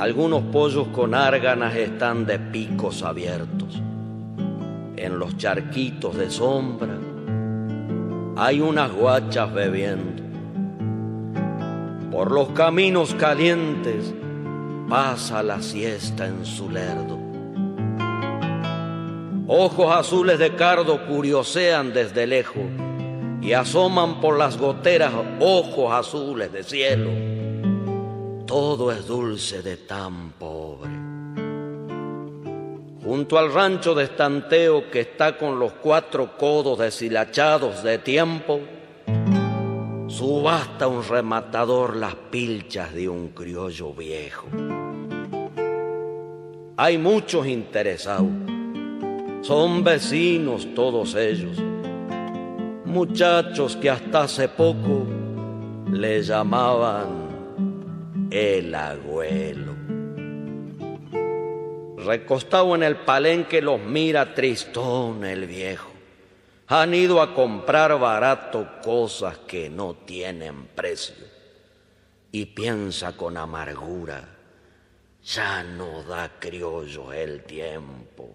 [0.01, 3.79] Algunos pollos con árganas están de picos abiertos.
[4.95, 6.97] En los charquitos de sombra
[8.35, 10.23] hay unas guachas bebiendo.
[12.09, 14.11] Por los caminos calientes
[14.89, 17.19] pasa la siesta en su lerdo.
[19.45, 22.63] Ojos azules de cardo curiosean desde lejos
[23.39, 27.40] y asoman por las goteras ojos azules de cielo.
[28.51, 30.91] Todo es dulce de tan pobre.
[33.01, 38.59] Junto al rancho de estanteo que está con los cuatro codos deshilachados de tiempo,
[40.09, 44.47] subasta un rematador las pilchas de un criollo viejo.
[46.75, 48.27] Hay muchos interesados,
[49.43, 51.57] son vecinos todos ellos,
[52.83, 55.05] muchachos que hasta hace poco
[55.89, 57.20] le llamaban
[58.31, 59.75] el abuelo.
[61.97, 65.91] Recostado en el palenque los mira tristón el viejo
[66.73, 71.25] han ido a comprar barato cosas que no tienen precio.
[72.31, 74.23] Y piensa con amargura,
[75.21, 78.29] ya no da criollo el tiempo.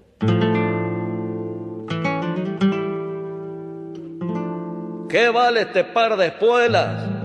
[5.09, 7.16] ¿Qué vale este par de espuelas?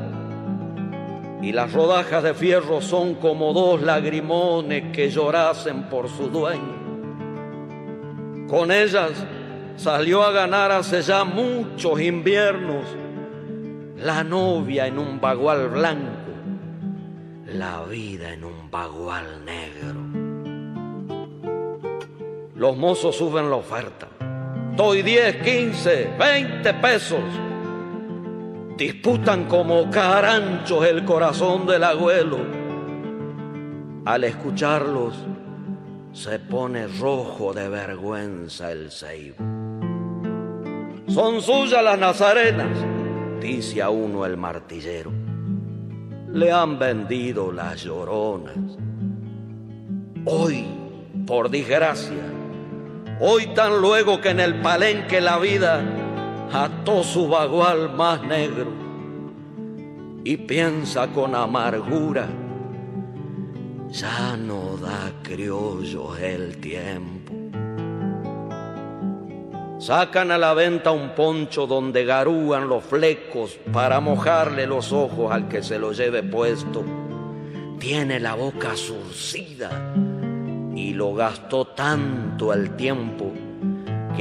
[1.42, 6.82] Y las rodajas de fierro son como dos lagrimones que llorasen por su dueño.
[8.48, 9.12] Con ellas
[9.76, 12.86] salió a ganar hace ya muchos inviernos
[13.98, 16.32] la novia en un bagual blanco,
[17.48, 20.02] la vida en un bagual negro.
[22.56, 24.08] Los mozos suben la oferta.
[24.76, 27.20] Doy 10, 15, 20 pesos
[28.82, 32.40] disputan como caranchos el corazón del abuelo.
[34.06, 35.14] Al escucharlos
[36.14, 39.36] se pone rojo de vergüenza el ceibo.
[41.08, 42.76] Son suyas las nazarenas,
[43.40, 45.12] dice a uno el martillero.
[46.34, 48.80] Le han vendido las lloronas.
[50.26, 50.66] Hoy,
[51.28, 52.24] por desgracia,
[53.20, 56.01] hoy tan luego que en el palenque la vida
[56.54, 58.68] ató su bagual más negro
[60.24, 62.28] y piensa con amargura,
[63.90, 67.34] ya no da criollo el tiempo.
[69.80, 75.48] Sacan a la venta un poncho donde garúan los flecos para mojarle los ojos al
[75.48, 76.84] que se lo lleve puesto.
[77.80, 79.96] Tiene la boca surcida
[80.76, 83.32] y lo gastó tanto el tiempo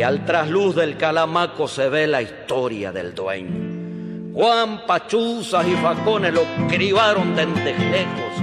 [0.00, 4.32] que al trasluz del calamaco se ve la historia del dueño.
[4.32, 8.42] Juan Pachuzas y Facones lo cribaron de lejos,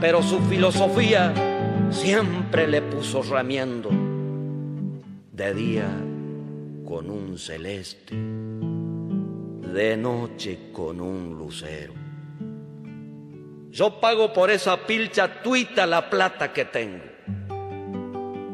[0.00, 1.32] pero su filosofía
[1.88, 3.90] siempre le puso ramiendo.
[5.30, 5.86] De día
[6.84, 11.94] con un celeste, de noche con un lucero.
[13.70, 17.04] Yo pago por esa pilcha tuita la plata que tengo.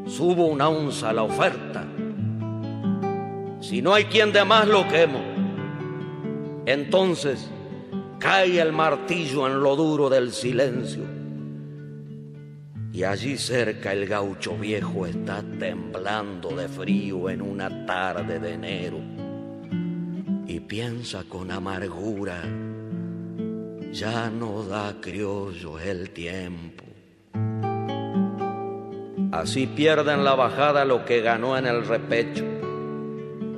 [0.05, 1.87] Subo una onza a la oferta
[3.59, 5.19] si no hay quien de más lo quemo,
[6.65, 7.49] entonces
[8.19, 11.03] cae el martillo en lo duro del silencio.
[12.91, 18.97] Y allí cerca el gaucho viejo está temblando de frío en una tarde de enero
[20.47, 22.41] y piensa con amargura,
[23.91, 26.85] ya no da criollo el tiempo.
[29.31, 32.58] Así pierden la bajada lo que ganó en el repecho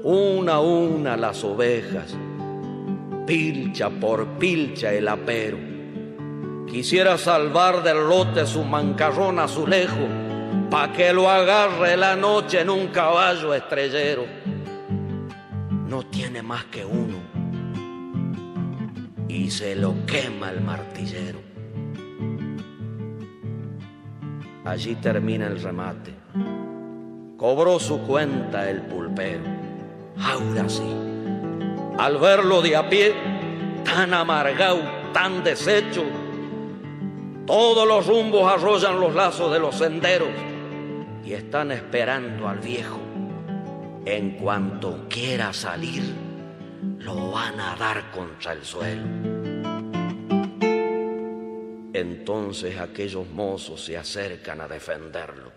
[0.04, 2.16] una a una las ovejas,
[3.28, 5.58] pilcha por pilcha el apero.
[6.68, 10.08] Quisiera salvar del lote su mancarrón azulejo,
[10.70, 14.26] pa' que lo agarre la noche en un caballo estrellero.
[15.88, 17.18] No tiene más que uno
[19.28, 21.40] y se lo quema el martillero.
[24.64, 26.14] Allí termina el remate.
[27.38, 29.61] Cobró su cuenta el pulpero
[30.23, 30.84] Ahora sí,
[31.97, 33.13] al verlo de a pie,
[33.84, 34.81] tan amargado,
[35.13, 36.03] tan deshecho,
[37.45, 40.29] todos los rumbos arrollan los lazos de los senderos
[41.25, 42.99] y están esperando al viejo.
[44.05, 46.03] En cuanto quiera salir,
[46.99, 49.03] lo van a dar contra el suelo.
[51.93, 55.51] Entonces aquellos mozos se acercan a defenderlo.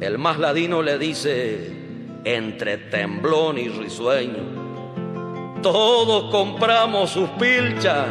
[0.00, 1.87] El más ladino le dice,
[2.34, 5.58] entre temblón y risueño.
[5.62, 8.06] Todos compramos sus pilchas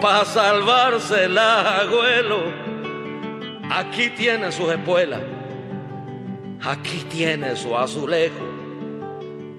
[0.00, 2.38] para salvársela, abuelo.
[3.70, 5.20] Aquí tiene sus espuelas,
[6.62, 8.44] aquí tiene su azulejo.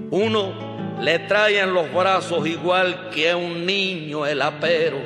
[0.09, 4.99] Uno le trae en los brazos igual que a un niño el apero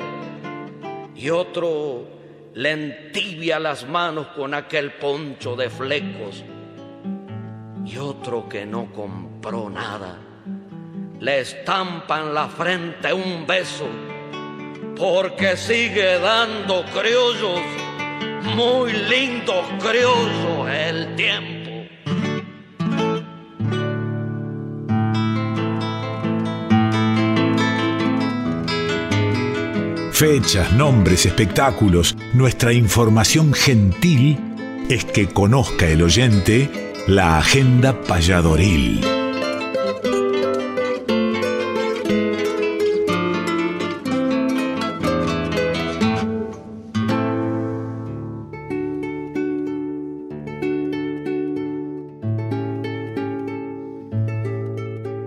[1.16, 2.06] y otro
[2.54, 6.44] le entibia las manos con aquel poncho de flecos
[7.84, 10.18] y otro que no compró nada.
[11.20, 13.86] Le estampan la frente un beso
[14.96, 17.60] porque sigue dando criollos,
[18.54, 21.62] muy lindos criollos el tiempo.
[30.12, 34.38] Fechas, nombres, espectáculos, nuestra información gentil
[34.88, 39.00] es que conozca el oyente la Agenda Payadoril.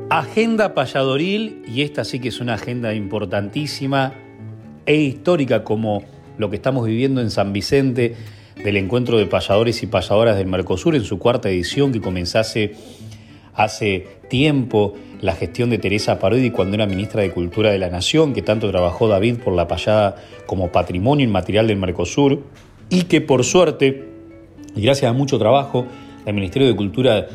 [0.10, 4.14] Agenda Payadoril, y esta sí que es una agenda importantísima
[4.86, 6.04] e histórica como
[6.38, 8.16] lo que estamos viviendo en San Vicente
[8.64, 12.74] del encuentro de payadores y payadoras del Mercosur en su cuarta edición que comenzase
[13.54, 18.34] hace tiempo la gestión de Teresa Parodi cuando era ministra de Cultura de la Nación,
[18.34, 22.44] que tanto trabajó David por la payada como patrimonio inmaterial del Mercosur,
[22.90, 24.10] y que por suerte,
[24.76, 25.86] y gracias a mucho trabajo,
[26.26, 27.28] el Ministerio de Cultura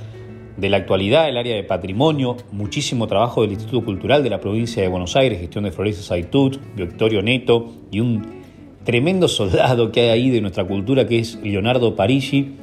[0.57, 4.83] de la actualidad, el área de patrimonio, muchísimo trabajo del Instituto Cultural de la provincia
[4.83, 8.40] de Buenos Aires, gestión de Florencia Saitut, Victorio Neto y un
[8.85, 12.57] tremendo soldado que hay ahí de nuestra cultura que es Leonardo Parigi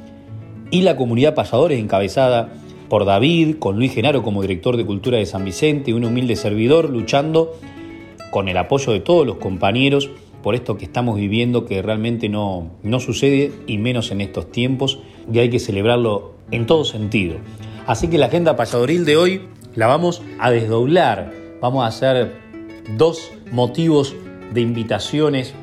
[0.70, 2.52] y la comunidad Payadores encabezada
[2.88, 6.90] por David, con Luis Genaro como director de Cultura de San Vicente, un humilde servidor
[6.90, 7.54] luchando
[8.30, 10.10] con el apoyo de todos los compañeros
[10.42, 15.00] por esto que estamos viviendo que realmente no, no sucede y menos en estos tiempos
[15.32, 17.36] y hay que celebrarlo en todo sentido.
[17.86, 19.42] Así que la agenda payadoril de hoy
[19.74, 22.34] la vamos a desdoblar, vamos a hacer
[22.96, 24.14] dos motivos
[24.52, 25.54] de invitaciones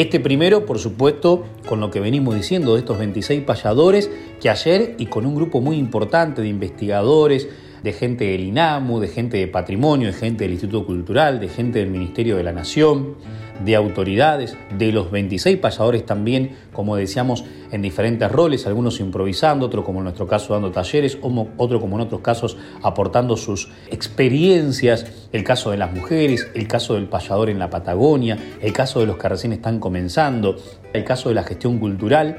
[0.00, 4.08] este primero, por supuesto, con lo que venimos diciendo de estos 26 payadores,
[4.40, 7.48] que ayer y con un grupo muy importante de investigadores,
[7.82, 11.80] de gente del INAMU, de gente de patrimonio, de gente del Instituto Cultural, de gente
[11.80, 13.16] del Ministerio de la Nación,
[13.64, 19.84] de autoridades, de los 26 payadores también, como decíamos, en diferentes roles, algunos improvisando, otro
[19.84, 25.44] como en nuestro caso dando talleres, otro como en otros casos aportando sus experiencias, el
[25.44, 29.16] caso de las mujeres, el caso del payador en la Patagonia, el caso de los
[29.16, 30.56] que recién están comenzando,
[30.92, 32.38] el caso de la gestión cultural.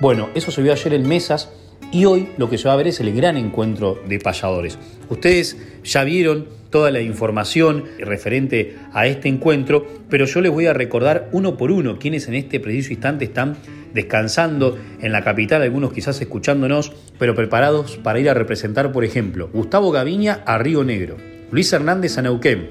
[0.00, 1.50] Bueno, eso se vio ayer en mesas
[1.90, 4.78] y hoy lo que se va a ver es el gran encuentro de payadores.
[5.08, 10.72] Ustedes ya vieron toda la información referente a este encuentro, pero yo les voy a
[10.72, 13.56] recordar uno por uno quienes en este preciso instante están
[13.94, 19.48] descansando en la capital, algunos quizás escuchándonos, pero preparados para ir a representar, por ejemplo,
[19.52, 21.16] Gustavo Gaviña a Río Negro,
[21.50, 22.70] Luis Hernández a Neuquén,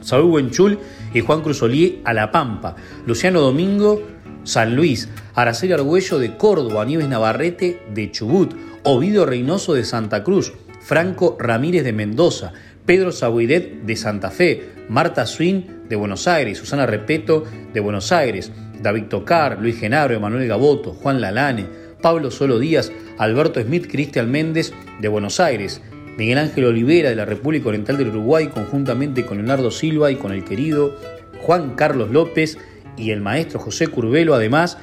[0.00, 0.78] Saúl Buenchul
[1.14, 2.76] y Juan Cruzolí a La Pampa,
[3.06, 4.02] Luciano Domingo,
[4.44, 10.52] San Luis, Araceli Argüello de Córdoba, Nieves Navarrete de Chubut, Ovidio Reynoso de Santa Cruz,
[10.88, 12.54] Franco Ramírez de Mendoza,
[12.86, 18.50] Pedro Sabuidet de Santa Fe, Marta Swin de Buenos Aires, Susana Repeto de Buenos Aires,
[18.80, 21.66] David Tocar, Luis Genaro, Emanuel Gaboto, Juan Lalane,
[22.00, 25.82] Pablo Solo Díaz, Alberto Smith, Cristian Méndez de Buenos Aires,
[26.16, 30.32] Miguel Ángel Olivera de la República Oriental del Uruguay, conjuntamente con Leonardo Silva y con
[30.32, 30.96] el querido
[31.42, 32.56] Juan Carlos López
[32.96, 34.78] y el maestro José Curvelo, además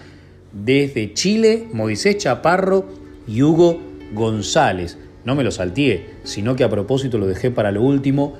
[0.53, 2.87] desde Chile, Moisés Chaparro
[3.25, 3.81] y Hugo
[4.13, 8.35] González no me lo salteé, sino que a propósito lo dejé para lo último,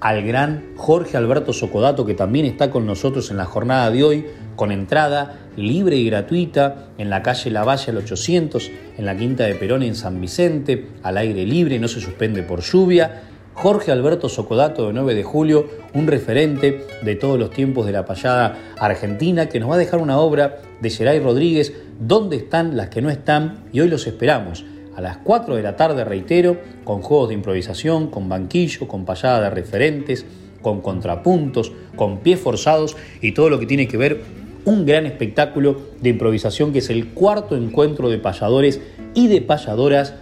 [0.00, 4.26] al gran Jorge Alberto Socodato, que también está con nosotros en la jornada de hoy,
[4.54, 9.56] con entrada libre y gratuita en la calle Lavalle al 800, en la Quinta de
[9.56, 13.22] Perón en San Vicente, al aire libre, no se suspende por lluvia.
[13.54, 18.04] Jorge Alberto Socodato de 9 de julio, un referente de todos los tiempos de la
[18.04, 22.90] payada argentina, que nos va a dejar una obra de Geray Rodríguez, ¿Dónde están las
[22.90, 23.64] que no están?
[23.72, 24.64] Y hoy los esperamos
[24.98, 29.42] a las 4 de la tarde, reitero, con juegos de improvisación, con banquillo, con payada
[29.42, 30.26] de referentes,
[30.60, 34.22] con contrapuntos, con pies forzados y todo lo que tiene que ver
[34.64, 38.80] un gran espectáculo de improvisación que es el cuarto encuentro de payadores
[39.14, 40.16] y de payadoras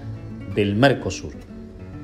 [0.55, 1.33] del Mercosur.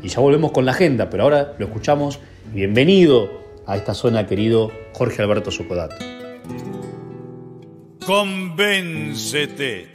[0.03, 2.21] Y ya volvemos con la agenda, pero ahora lo escuchamos.
[2.55, 3.29] Bienvenido
[3.67, 5.97] a esta zona, querido Jorge Alberto Socodato.
[8.07, 9.89] Convéncete,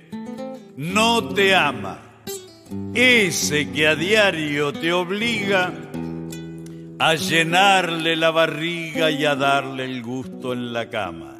[0.75, 2.06] no te ama
[2.93, 5.73] ese que a diario te obliga
[6.99, 11.39] a llenarle la barriga y a darle el gusto en la cama.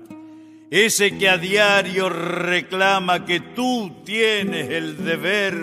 [0.69, 5.55] Ese que a diario reclama que tú tienes el deber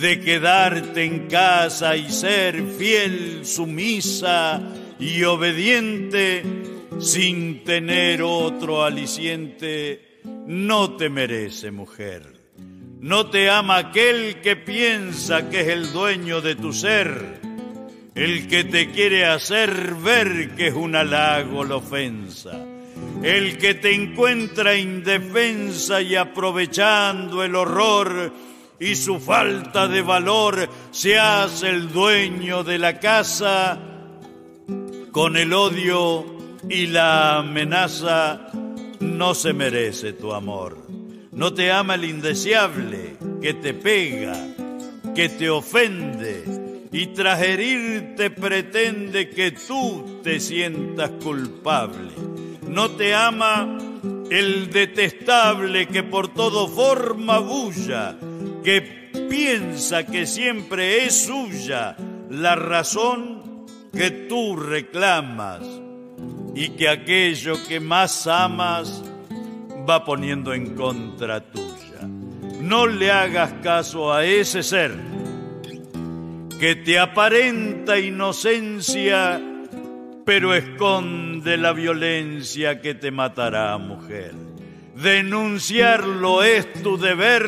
[0.00, 4.60] de quedarte en casa y ser fiel, sumisa
[4.98, 6.42] y obediente
[7.00, 12.33] sin tener otro aliciente, no te merece mujer.
[13.04, 17.38] No te ama aquel que piensa que es el dueño de tu ser,
[18.14, 22.64] el que te quiere hacer ver que es un halago la ofensa,
[23.22, 28.32] el que te encuentra indefensa y aprovechando el horror
[28.80, 33.78] y su falta de valor se hace el dueño de la casa
[35.12, 36.24] con el odio
[36.70, 38.48] y la amenaza.
[39.00, 41.03] No se merece tu amor.
[41.34, 44.36] No te ama el indeseable que te pega,
[45.14, 46.44] que te ofende
[46.92, 52.12] y tras herirte pretende que tú te sientas culpable.
[52.68, 53.76] No te ama
[54.30, 58.16] el detestable que por todo forma bulla,
[58.62, 61.96] que piensa que siempre es suya
[62.30, 65.62] la razón que tú reclamas
[66.54, 69.02] y que aquello que más amas
[69.88, 72.08] va poniendo en contra tuya.
[72.60, 74.92] No le hagas caso a ese ser
[76.58, 79.40] que te aparenta inocencia,
[80.24, 84.32] pero esconde la violencia que te matará, mujer.
[84.94, 87.44] Denunciarlo es tu deber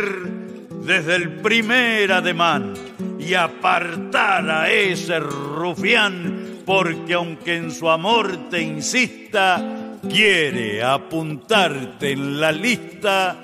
[0.82, 2.74] desde el primer ademán
[3.18, 12.40] y apartar a ese rufián, porque aunque en su amor te insista, quiere apuntarte en
[12.40, 13.42] la lista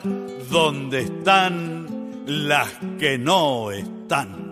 [0.50, 4.42] donde están las que no están.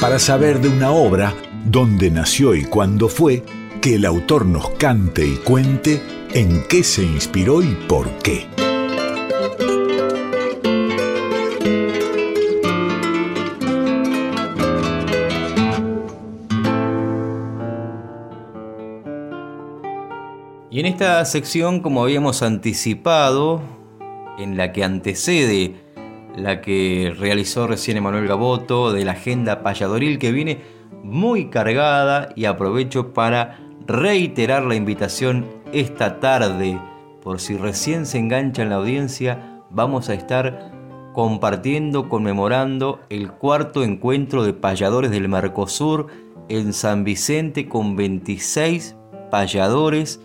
[0.00, 1.34] Para saber de una obra,
[1.64, 3.44] dónde nació y cuándo fue,
[3.80, 6.02] que el autor nos cante y cuente
[6.34, 8.61] en qué se inspiró y por qué.
[20.82, 23.60] En esta sección, como habíamos anticipado,
[24.36, 25.76] en la que antecede
[26.34, 30.58] la que realizó recién Emanuel Gaboto, de la agenda payadoril que viene
[31.04, 36.80] muy cargada y aprovecho para reiterar la invitación esta tarde,
[37.22, 40.72] por si recién se engancha en la audiencia, vamos a estar
[41.12, 46.08] compartiendo, conmemorando el cuarto encuentro de payadores del Mercosur
[46.48, 48.96] en San Vicente con 26
[49.30, 50.18] payadores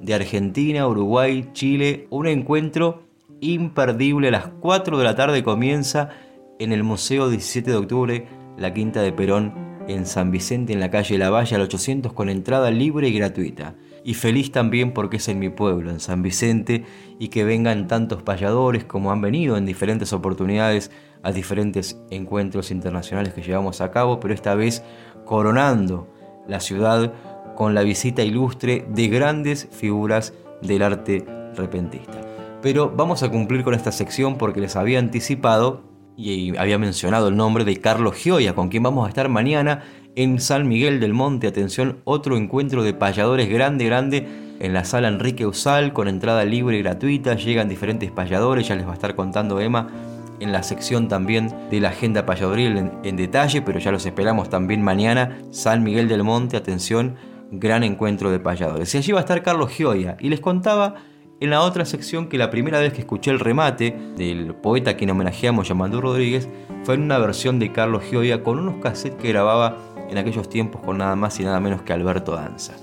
[0.00, 3.04] de Argentina, Uruguay, Chile, un encuentro
[3.40, 4.28] imperdible.
[4.28, 6.10] A las 4 de la tarde comienza
[6.58, 8.26] en el Museo 17 de Octubre,
[8.56, 12.28] la Quinta de Perón, en San Vicente, en la calle La Valle, al 800, con
[12.28, 13.74] entrada libre y gratuita.
[14.02, 16.84] Y feliz también porque es en mi pueblo, en San Vicente,
[17.18, 20.90] y que vengan tantos payadores como han venido en diferentes oportunidades
[21.22, 24.82] a diferentes encuentros internacionales que llevamos a cabo, pero esta vez
[25.24, 26.06] coronando
[26.46, 27.12] la ciudad
[27.54, 30.32] con la visita ilustre de grandes figuras
[30.62, 31.24] del arte
[31.56, 32.20] repentista.
[32.62, 35.82] Pero vamos a cumplir con esta sección porque les había anticipado
[36.16, 39.82] y había mencionado el nombre de Carlos Gioia, con quien vamos a estar mañana
[40.14, 41.46] en San Miguel del Monte.
[41.46, 44.26] Atención, otro encuentro de payadores grande, grande
[44.60, 47.34] en la sala Enrique Usal con entrada libre y gratuita.
[47.34, 49.88] Llegan diferentes payadores, ya les va a estar contando Emma
[50.40, 54.50] en la sección también de la agenda payadoril en, en detalle, pero ya los esperamos
[54.50, 55.38] también mañana.
[55.50, 57.16] San Miguel del Monte, atención,
[57.60, 58.94] gran encuentro de payadores.
[58.94, 60.16] Y allí va a estar Carlos Gioia.
[60.20, 60.96] Y les contaba
[61.40, 64.94] en la otra sección que la primera vez que escuché el remate del poeta a
[64.94, 66.48] quien homenajeamos, Yamandú Rodríguez,
[66.84, 69.76] fue en una versión de Carlos Gioia con unos cassettes que grababa
[70.08, 72.74] en aquellos tiempos con nada más y nada menos que Alberto Danza.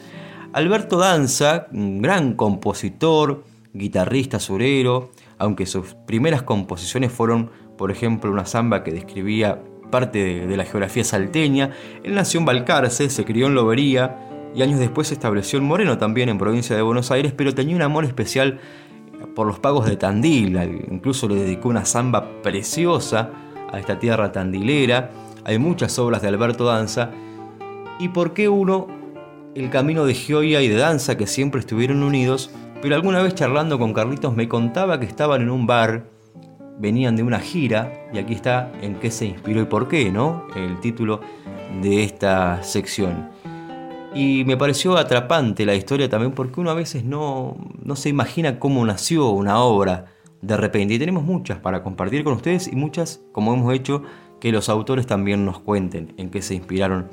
[0.54, 8.46] Alberto Danza, un gran compositor, guitarrista surero, aunque sus primeras composiciones fueron, por ejemplo, una
[8.46, 11.72] samba que describía parte de, la geografía salteña,
[12.04, 15.98] él nació en Balcarce, se crió en Lobería, y años después se estableció en Moreno,
[15.98, 18.60] también en provincia de Buenos Aires, pero tenía un amor especial
[19.36, 20.58] por los pagos de Tandil,
[20.92, 23.30] incluso le dedicó una samba preciosa
[23.72, 25.12] a esta tierra tandilera,
[25.46, 27.12] hay muchas obras de Alberto Danza,
[28.00, 28.88] y por qué uno,
[29.56, 33.78] el camino de Gioia y de Danza, que siempre estuvieron unidos, pero alguna vez charlando
[33.80, 36.06] con Carlitos me contaba que estaban en un bar,
[36.80, 40.48] venían de una gira, y aquí está en qué se inspiró y por qué, ¿no?
[40.56, 41.22] El título
[41.82, 43.30] de esta sección.
[44.14, 48.60] Y me pareció atrapante la historia también porque uno a veces no, no se imagina
[48.60, 50.06] cómo nació una obra
[50.42, 50.96] de repente.
[50.96, 54.04] Y tenemos muchas para compartir con ustedes y muchas, como hemos hecho,
[54.42, 57.08] que los autores también nos cuenten en qué se inspiraron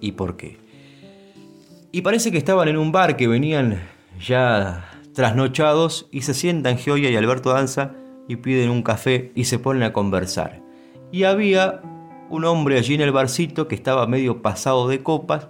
[0.00, 0.58] y por qué.
[1.90, 3.80] Y parece que estaban en un bar que venían
[4.24, 7.94] ya trasnochados y se sientan Gioia y Alberto Danza
[8.28, 10.62] y piden un café y se ponen a conversar.
[11.10, 11.80] Y había
[12.28, 15.48] un hombre allí en el barcito que estaba medio pasado de copas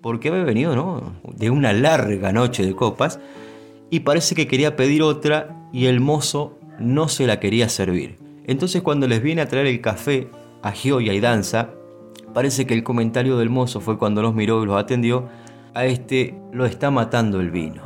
[0.00, 1.14] porque había venido ¿no?
[1.34, 3.20] de una larga noche de copas
[3.90, 8.18] y parece que quería pedir otra y el mozo no se la quería servir.
[8.46, 10.28] Entonces cuando les viene a traer el café
[10.62, 11.70] a Gioia y Danza,
[12.32, 15.28] parece que el comentario del mozo fue cuando los miró y los atendió,
[15.74, 17.82] a este lo está matando el vino.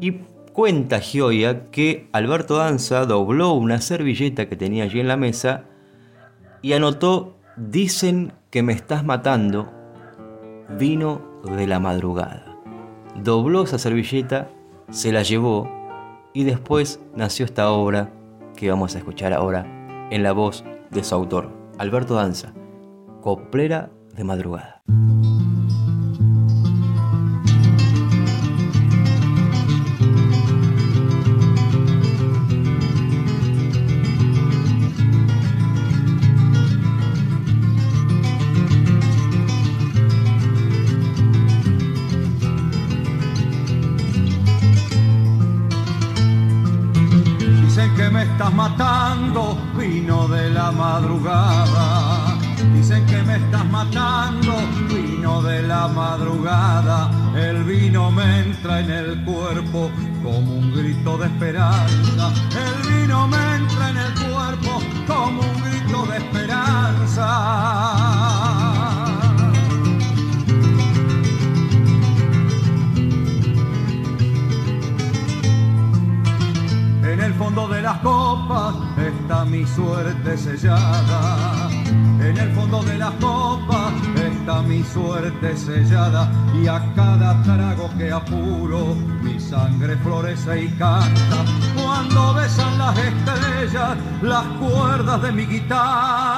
[0.00, 0.12] Y
[0.52, 5.64] cuenta Gioia que Alberto Danza dobló una servilleta que tenía allí en la mesa
[6.62, 9.79] y anotó, dicen que me estás matando
[10.78, 12.44] vino de la madrugada.
[13.16, 14.48] Dobló esa servilleta,
[14.90, 15.68] se la llevó
[16.32, 18.12] y después nació esta obra
[18.56, 19.66] que vamos a escuchar ahora
[20.10, 22.52] en la voz de su autor, Alberto Danza,
[23.20, 24.82] Coplera de Madrugada.
[90.56, 91.44] Y canta.
[91.76, 96.29] Cuando besan las estrellas las cuerdas de mi guitarra.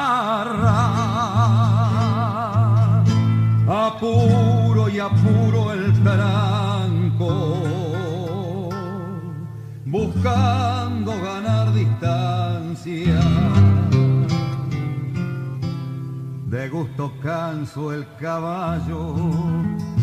[16.95, 19.14] Gusto canso el caballo,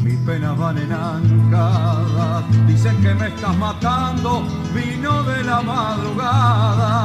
[0.03, 2.43] mis penas van en ancada.
[2.65, 4.41] Dicen que me estás matando,
[4.73, 6.99] vino de la madrugada.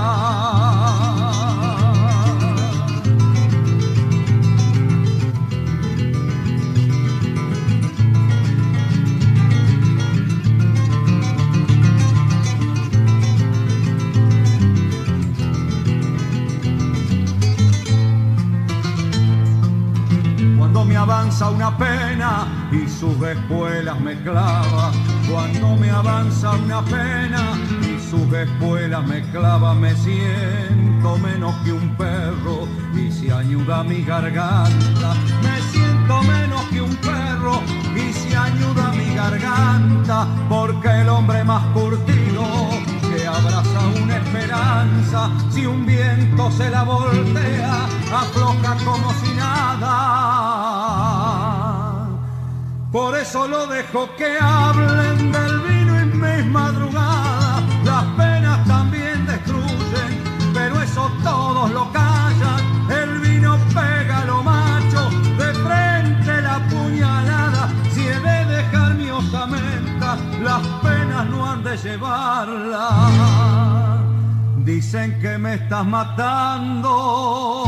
[20.95, 24.93] Me avanza una pena y sus espuelas me clava.
[25.29, 31.97] Cuando me avanza una pena y sus espuelas me clava, me siento menos que un
[31.97, 35.15] perro y se ayuda mi garganta.
[35.43, 37.61] Me siento menos que un perro
[37.97, 42.45] y se ayuda mi garganta porque el hombre más curtido
[43.27, 50.84] abraza una esperanza, si un viento se la voltea, afloja como si nada.
[52.95, 60.23] Por eso lo dejo que hablen del vino en mis madrugadas, las penas también destruyen,
[60.55, 68.07] pero eso todos lo callan, el vino pega lo macho, de frente la puñalada, si
[68.07, 73.01] he de dejar mi osamenta, las penas no han de llevarla.
[74.59, 77.65] Dicen que me estás matando.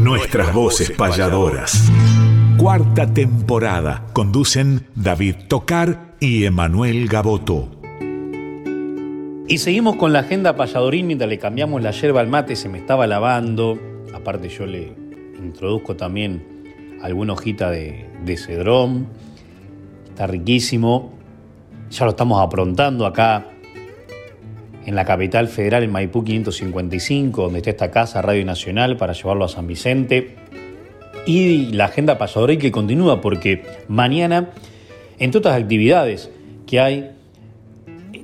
[0.00, 1.90] Nuestras voces payadoras.
[2.56, 4.06] Cuarta temporada.
[4.12, 7.70] Conducen David Tocar y Emanuel Gaboto.
[9.46, 12.78] Y seguimos con la agenda payadorín mientras le cambiamos la yerba al mate, se me
[12.78, 13.78] estaba lavando.
[14.12, 14.92] Aparte yo le
[15.38, 16.44] introduzco también
[17.02, 19.06] alguna hojita de, de cedrón.
[20.10, 21.17] Está riquísimo.
[21.90, 23.46] Ya lo estamos aprontando acá
[24.84, 29.44] en la capital federal, en Maipú 555, donde está esta casa, Radio Nacional, para llevarlo
[29.44, 30.36] a San Vicente.
[31.26, 34.50] Y la agenda payadoril que continúa porque mañana,
[35.18, 36.30] entre otras actividades
[36.66, 37.10] que hay,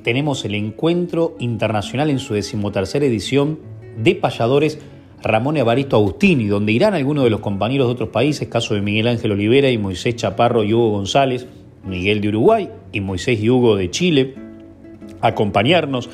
[0.03, 3.59] tenemos el encuentro internacional en su decimotercera edición
[3.97, 4.79] de payadores
[5.23, 9.09] Ramón Evaristo Agustini, donde irán algunos de los compañeros de otros países, caso de Miguel
[9.09, 11.47] Ángel Olivera y Moisés Chaparro y Hugo González,
[11.87, 14.35] Miguel de Uruguay y Moisés y Hugo de Chile,
[15.21, 16.09] acompañarnos.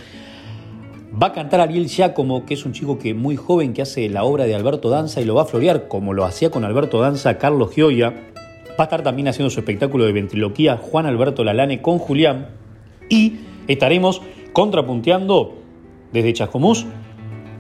[1.20, 4.24] Va a cantar Ariel Giacomo, que es un chico que muy joven que hace la
[4.24, 7.38] obra de Alberto Danza y lo va a florear como lo hacía con Alberto Danza
[7.38, 8.10] Carlos Gioia.
[8.70, 12.48] Va a estar también haciendo su espectáculo de ventriloquía Juan Alberto Lalane con Julián.
[13.08, 15.56] Y estaremos contrapunteando
[16.12, 16.86] desde Chascomús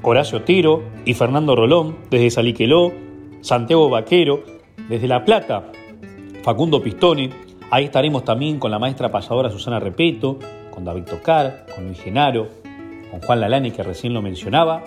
[0.02, 2.92] Horacio Tiro y Fernando Rolón, desde Saliqueló,
[3.42, 4.42] Santiago Vaquero,
[4.88, 5.70] desde La Plata,
[6.42, 7.49] Facundo Pistone.
[7.72, 10.40] Ahí estaremos también con la maestra payadora Susana Repeto,
[10.72, 12.48] con David Tocar, con Luis Genaro,
[13.12, 14.82] con Juan Lalane, que recién lo mencionaba,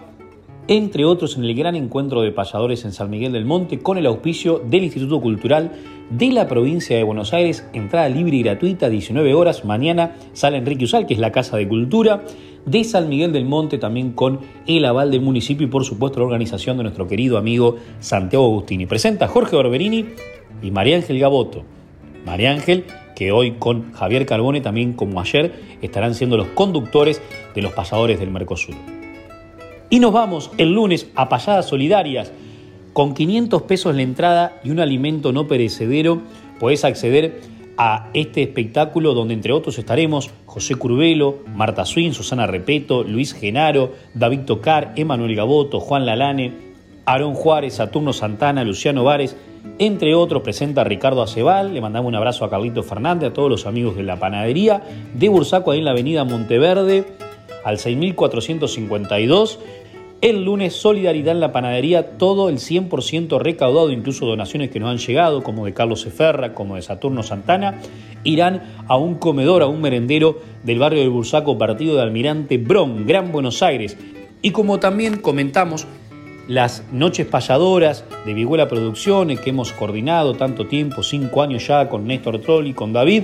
[0.67, 4.05] entre otros en el gran encuentro de payadores en San Miguel del Monte con el
[4.05, 5.71] auspicio del Instituto Cultural
[6.09, 10.83] de la provincia de Buenos Aires, entrada libre y gratuita, 19 horas, mañana sale Enrique
[10.83, 12.25] Usal, que es la Casa de Cultura
[12.65, 16.25] de San Miguel del Monte, también con el aval del municipio y por supuesto la
[16.25, 18.85] organización de nuestro querido amigo Santiago Agustini.
[18.85, 20.05] Presenta Jorge Barberini
[20.61, 21.63] y María Ángel Gaboto.
[22.25, 27.21] María Ángel, que hoy con Javier Carbone, también como ayer, estarán siendo los conductores
[27.53, 28.75] de los pasadores del Mercosur.
[29.89, 32.31] Y nos vamos el lunes a Payadas Solidarias.
[32.93, 36.21] Con 500 pesos la entrada y un alimento no perecedero,
[36.59, 37.41] podés acceder
[37.77, 43.93] a este espectáculo donde entre otros estaremos José Curvelo, Marta Swin, Susana Repeto, Luis Genaro,
[44.13, 46.53] David Tocar, Emanuel Gaboto, Juan Lalane,
[47.05, 49.35] Aarón Juárez, Saturno Santana, Luciano Vares
[49.79, 53.65] Entre otros presenta Ricardo Acebal, le mandamos un abrazo a Carlito Fernández, a todos los
[53.65, 54.83] amigos de la panadería
[55.13, 57.05] de Bursaco ahí en la avenida Monteverde
[57.63, 59.59] al 6452.
[60.21, 64.97] El lunes Solidaridad en la panadería, todo el 100% recaudado, incluso donaciones que nos han
[64.97, 67.81] llegado, como de Carlos Eferra, como de Saturno Santana,
[68.23, 73.05] irán a un comedor, a un merendero del barrio del Bursaco, partido de Almirante Bron,
[73.05, 73.97] Gran Buenos Aires.
[74.41, 75.87] Y como también comentamos,
[76.47, 82.05] las noches payadoras de Viguela Producciones que hemos coordinado tanto tiempo, cinco años ya con
[82.05, 83.23] Néstor Troll y con David,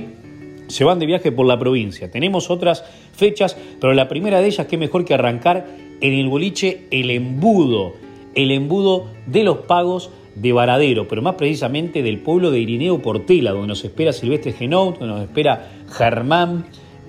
[0.68, 2.12] se van de viaje por la provincia.
[2.12, 5.68] Tenemos otras fechas, pero la primera de ellas, qué mejor que arrancar
[6.00, 7.94] en el boliche El Embudo,
[8.36, 13.52] el embudo de los pagos de Varadero, pero más precisamente del pueblo de Irineo Portela,
[13.52, 16.66] donde nos espera Silvestre Genout, donde nos espera Germán,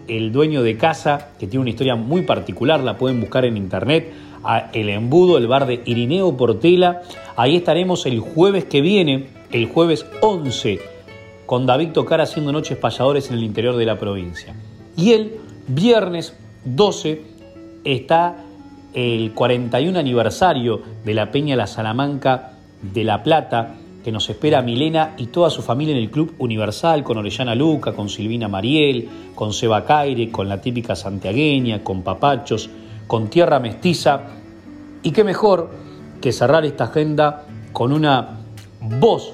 [0.08, 4.12] el dueño de casa, que tiene una historia muy particular, la pueden buscar en internet,
[4.72, 7.02] El Embudo, el bar de Irineo Portela.
[7.36, 10.80] Ahí estaremos el jueves que viene, el jueves 11,
[11.46, 14.54] con David Tocar haciendo noches payadores en el interior de la provincia.
[14.96, 15.36] Y el
[15.66, 17.22] viernes 12
[17.84, 18.44] está
[18.94, 25.14] el 41 aniversario de la Peña La Salamanca de La Plata, que nos espera Milena
[25.18, 29.52] y toda su familia en el Club Universal, con Orellana Luca, con Silvina Mariel, con
[29.52, 32.70] Seba Caire, con la típica santiagueña, con papachos,
[33.10, 34.20] con tierra mestiza.
[35.02, 35.68] Y qué mejor
[36.20, 38.38] que cerrar esta agenda con una
[38.80, 39.32] voz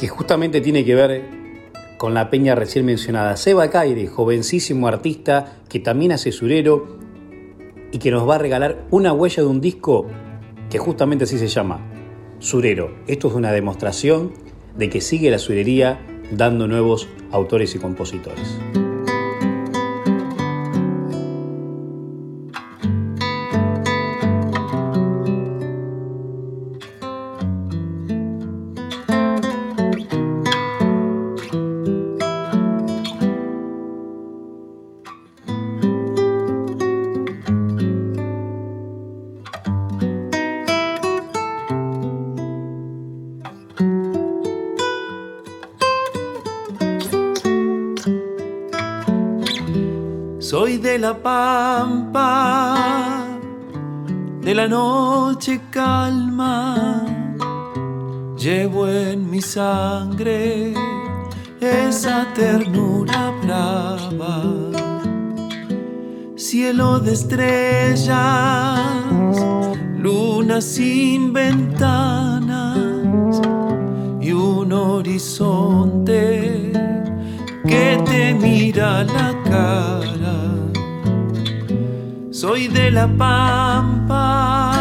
[0.00, 1.22] que justamente tiene que ver
[1.98, 3.36] con la peña recién mencionada.
[3.36, 6.96] Seba Caire, jovencísimo artista que también hace surero
[7.92, 10.06] y que nos va a regalar una huella de un disco
[10.70, 11.80] que justamente así se llama,
[12.38, 12.94] Surero.
[13.06, 14.32] Esto es una demostración
[14.74, 16.00] de que sigue la surería
[16.30, 18.58] dando nuevos autores y compositores.
[67.02, 68.80] De estrellas,
[69.98, 72.76] luna sin ventanas
[74.20, 76.72] y un horizonte
[77.66, 80.36] que te mira la cara.
[82.30, 84.72] Soy de la pampa,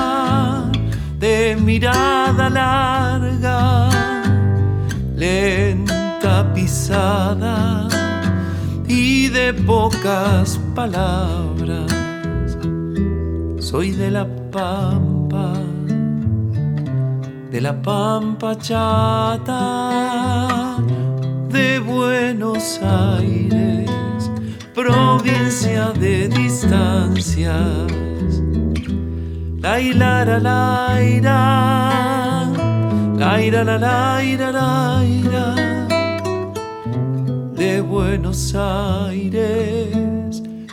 [1.20, 3.90] de mirada larga,
[5.16, 7.88] lenta pisada
[8.88, 11.41] y de pocas palabras.
[13.72, 15.54] Soy de la pampa,
[17.50, 19.56] de la pampa chata
[21.48, 23.90] de Buenos Aires,
[24.76, 27.88] provincia de distancias.
[29.62, 32.50] La ira la la ira,
[33.16, 35.56] la ira la la ira la ira,
[37.56, 39.96] de Buenos Aires,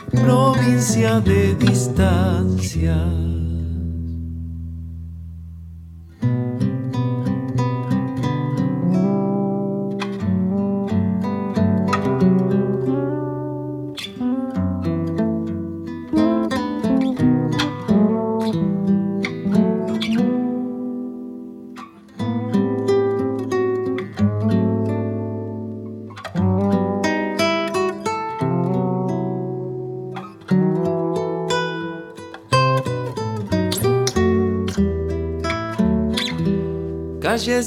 [0.09, 3.38] provincia de distancias.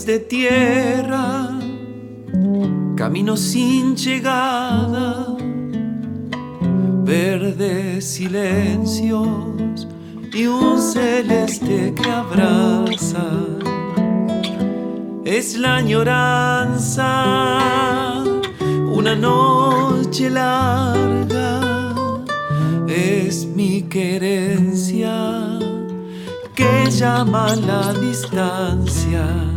[0.07, 1.51] De tierra,
[2.97, 5.37] caminos sin llegada,
[7.05, 9.87] verdes silencios
[10.33, 13.27] y un celeste que abraza.
[15.25, 17.05] Es la añoranza,
[18.93, 21.61] una noche larga,
[22.89, 25.59] es mi querencia
[26.55, 29.52] que llama la distancia.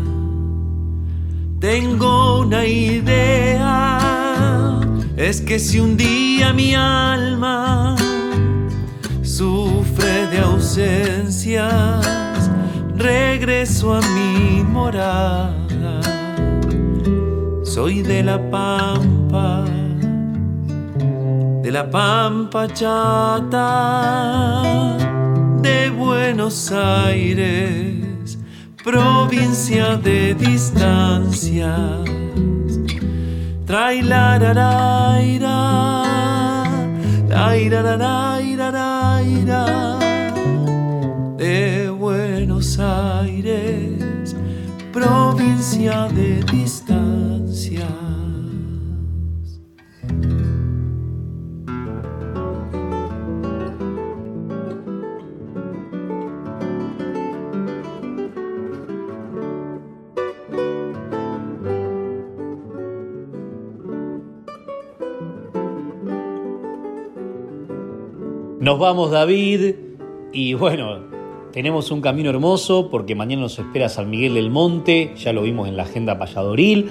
[1.71, 3.99] Tengo una idea,
[5.17, 7.95] es que si un día mi alma
[9.23, 12.05] sufre de ausencias,
[12.95, 16.01] regreso a mi morada.
[17.63, 19.65] soy de la pampa,
[21.63, 24.61] de la pampa chata,
[25.63, 28.37] de Buenos Aires,
[28.85, 32.05] provincia de distancias.
[41.35, 44.35] De Buenos Aires,
[44.93, 46.84] provincia de distancia.
[68.65, 69.75] Nos vamos David
[70.33, 70.97] y bueno,
[71.53, 75.67] tenemos un camino hermoso porque mañana nos espera San Miguel del Monte, ya lo vimos
[75.67, 76.89] en la agenda payadoril.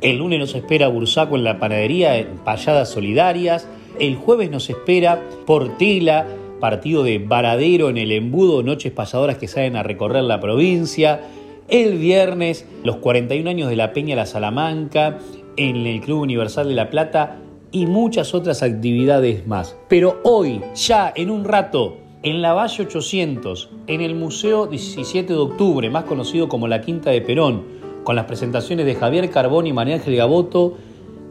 [0.00, 3.66] El lunes nos espera Bursaco en la panadería, en payadas solidarias.
[3.98, 6.28] El jueves nos espera Portela,
[6.60, 11.22] partido de Varadero en el embudo, noches payadoras que salen a recorrer la provincia.
[11.66, 15.18] El viernes, los 41 años de la Peña La Salamanca,
[15.56, 17.40] en el Club Universal de La Plata,
[17.72, 19.76] y muchas otras actividades más.
[19.88, 25.38] Pero hoy, ya en un rato, en la Valle 800, en el Museo 17 de
[25.38, 27.62] Octubre, más conocido como la Quinta de Perón,
[28.04, 30.74] con las presentaciones de Javier Carbón y María Ángel Gaboto,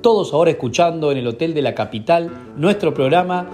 [0.02, 3.48] todos ahora escuchando en el Hotel de la Capital nuestro programa.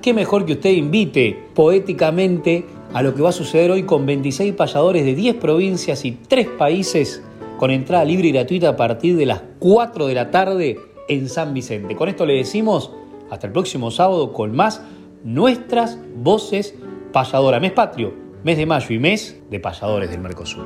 [0.00, 4.54] Qué mejor que usted invite poéticamente a lo que va a suceder hoy con 26
[4.54, 7.22] payadores de 10 provincias y 3 países
[7.58, 10.78] con entrada libre y gratuita a partir de las 4 de la tarde
[11.08, 11.96] en San Vicente.
[11.96, 12.92] Con esto le decimos
[13.30, 14.82] hasta el próximo sábado con más
[15.24, 16.74] nuestras voces
[17.12, 17.60] payadoras.
[17.60, 20.64] Mes patrio, mes de mayo y mes de payadores del Mercosur.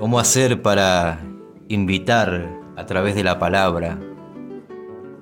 [0.00, 1.20] ¿Cómo hacer para
[1.68, 3.98] invitar a través de la palabra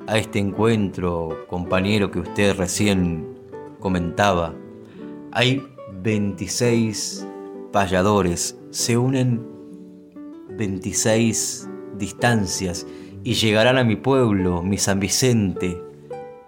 [0.06, 3.38] a este encuentro, compañero, que usted recién
[3.80, 4.54] comentaba?
[5.32, 5.64] Hay
[6.02, 7.26] 26
[7.72, 9.46] payadores, se unen
[10.50, 11.68] 26
[11.98, 12.86] distancias
[13.24, 15.82] y llegarán a mi pueblo, mi San Vicente,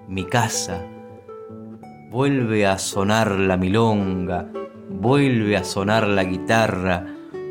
[0.07, 0.85] mi casa.
[2.11, 4.47] Vuelve a sonar la milonga,
[4.91, 7.07] vuelve a sonar la guitarra,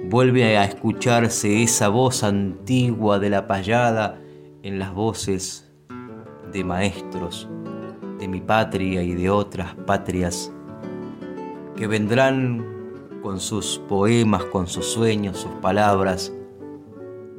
[0.10, 4.22] vuelve a escucharse esa voz antigua de la payada
[4.62, 5.72] en las voces
[6.54, 7.50] de maestros
[8.20, 10.54] de mi patria y de otras patrias
[11.76, 12.64] que vendrán
[13.24, 16.32] con sus poemas, con sus sueños, sus palabras,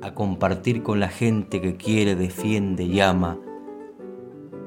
[0.06, 3.40] a compartir con la gente que quiere, defiende y ama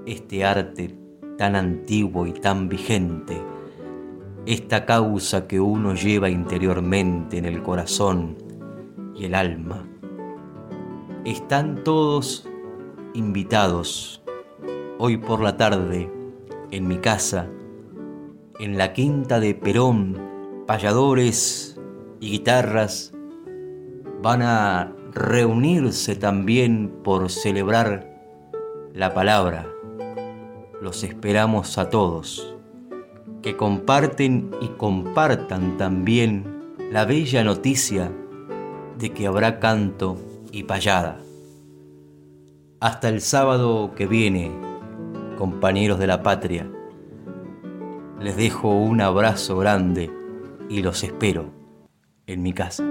[0.06, 0.94] este arte
[1.38, 3.42] tan antiguo y tan vigente,
[4.46, 8.36] esta causa que uno lleva interiormente en el corazón
[9.16, 9.88] y el alma.
[11.24, 12.46] Están todos
[13.14, 14.22] invitados
[14.98, 16.12] hoy por la tarde
[16.72, 17.48] en mi casa,
[18.60, 20.18] en la quinta de Perón,
[20.68, 21.80] payadores
[22.20, 23.14] y guitarras
[24.22, 28.08] van a reunirse también por celebrar
[28.94, 29.68] la palabra.
[30.82, 32.56] Los esperamos a todos,
[33.42, 38.12] que comparten y compartan también la bella noticia
[38.98, 40.18] de que habrá canto
[40.54, 41.20] y payada.
[42.80, 44.52] Hasta el sábado que viene,
[45.38, 46.72] compañeros de la patria,
[48.22, 50.10] les dejo un abrazo grande
[50.70, 51.52] y los espero
[52.26, 52.86] en mi casa.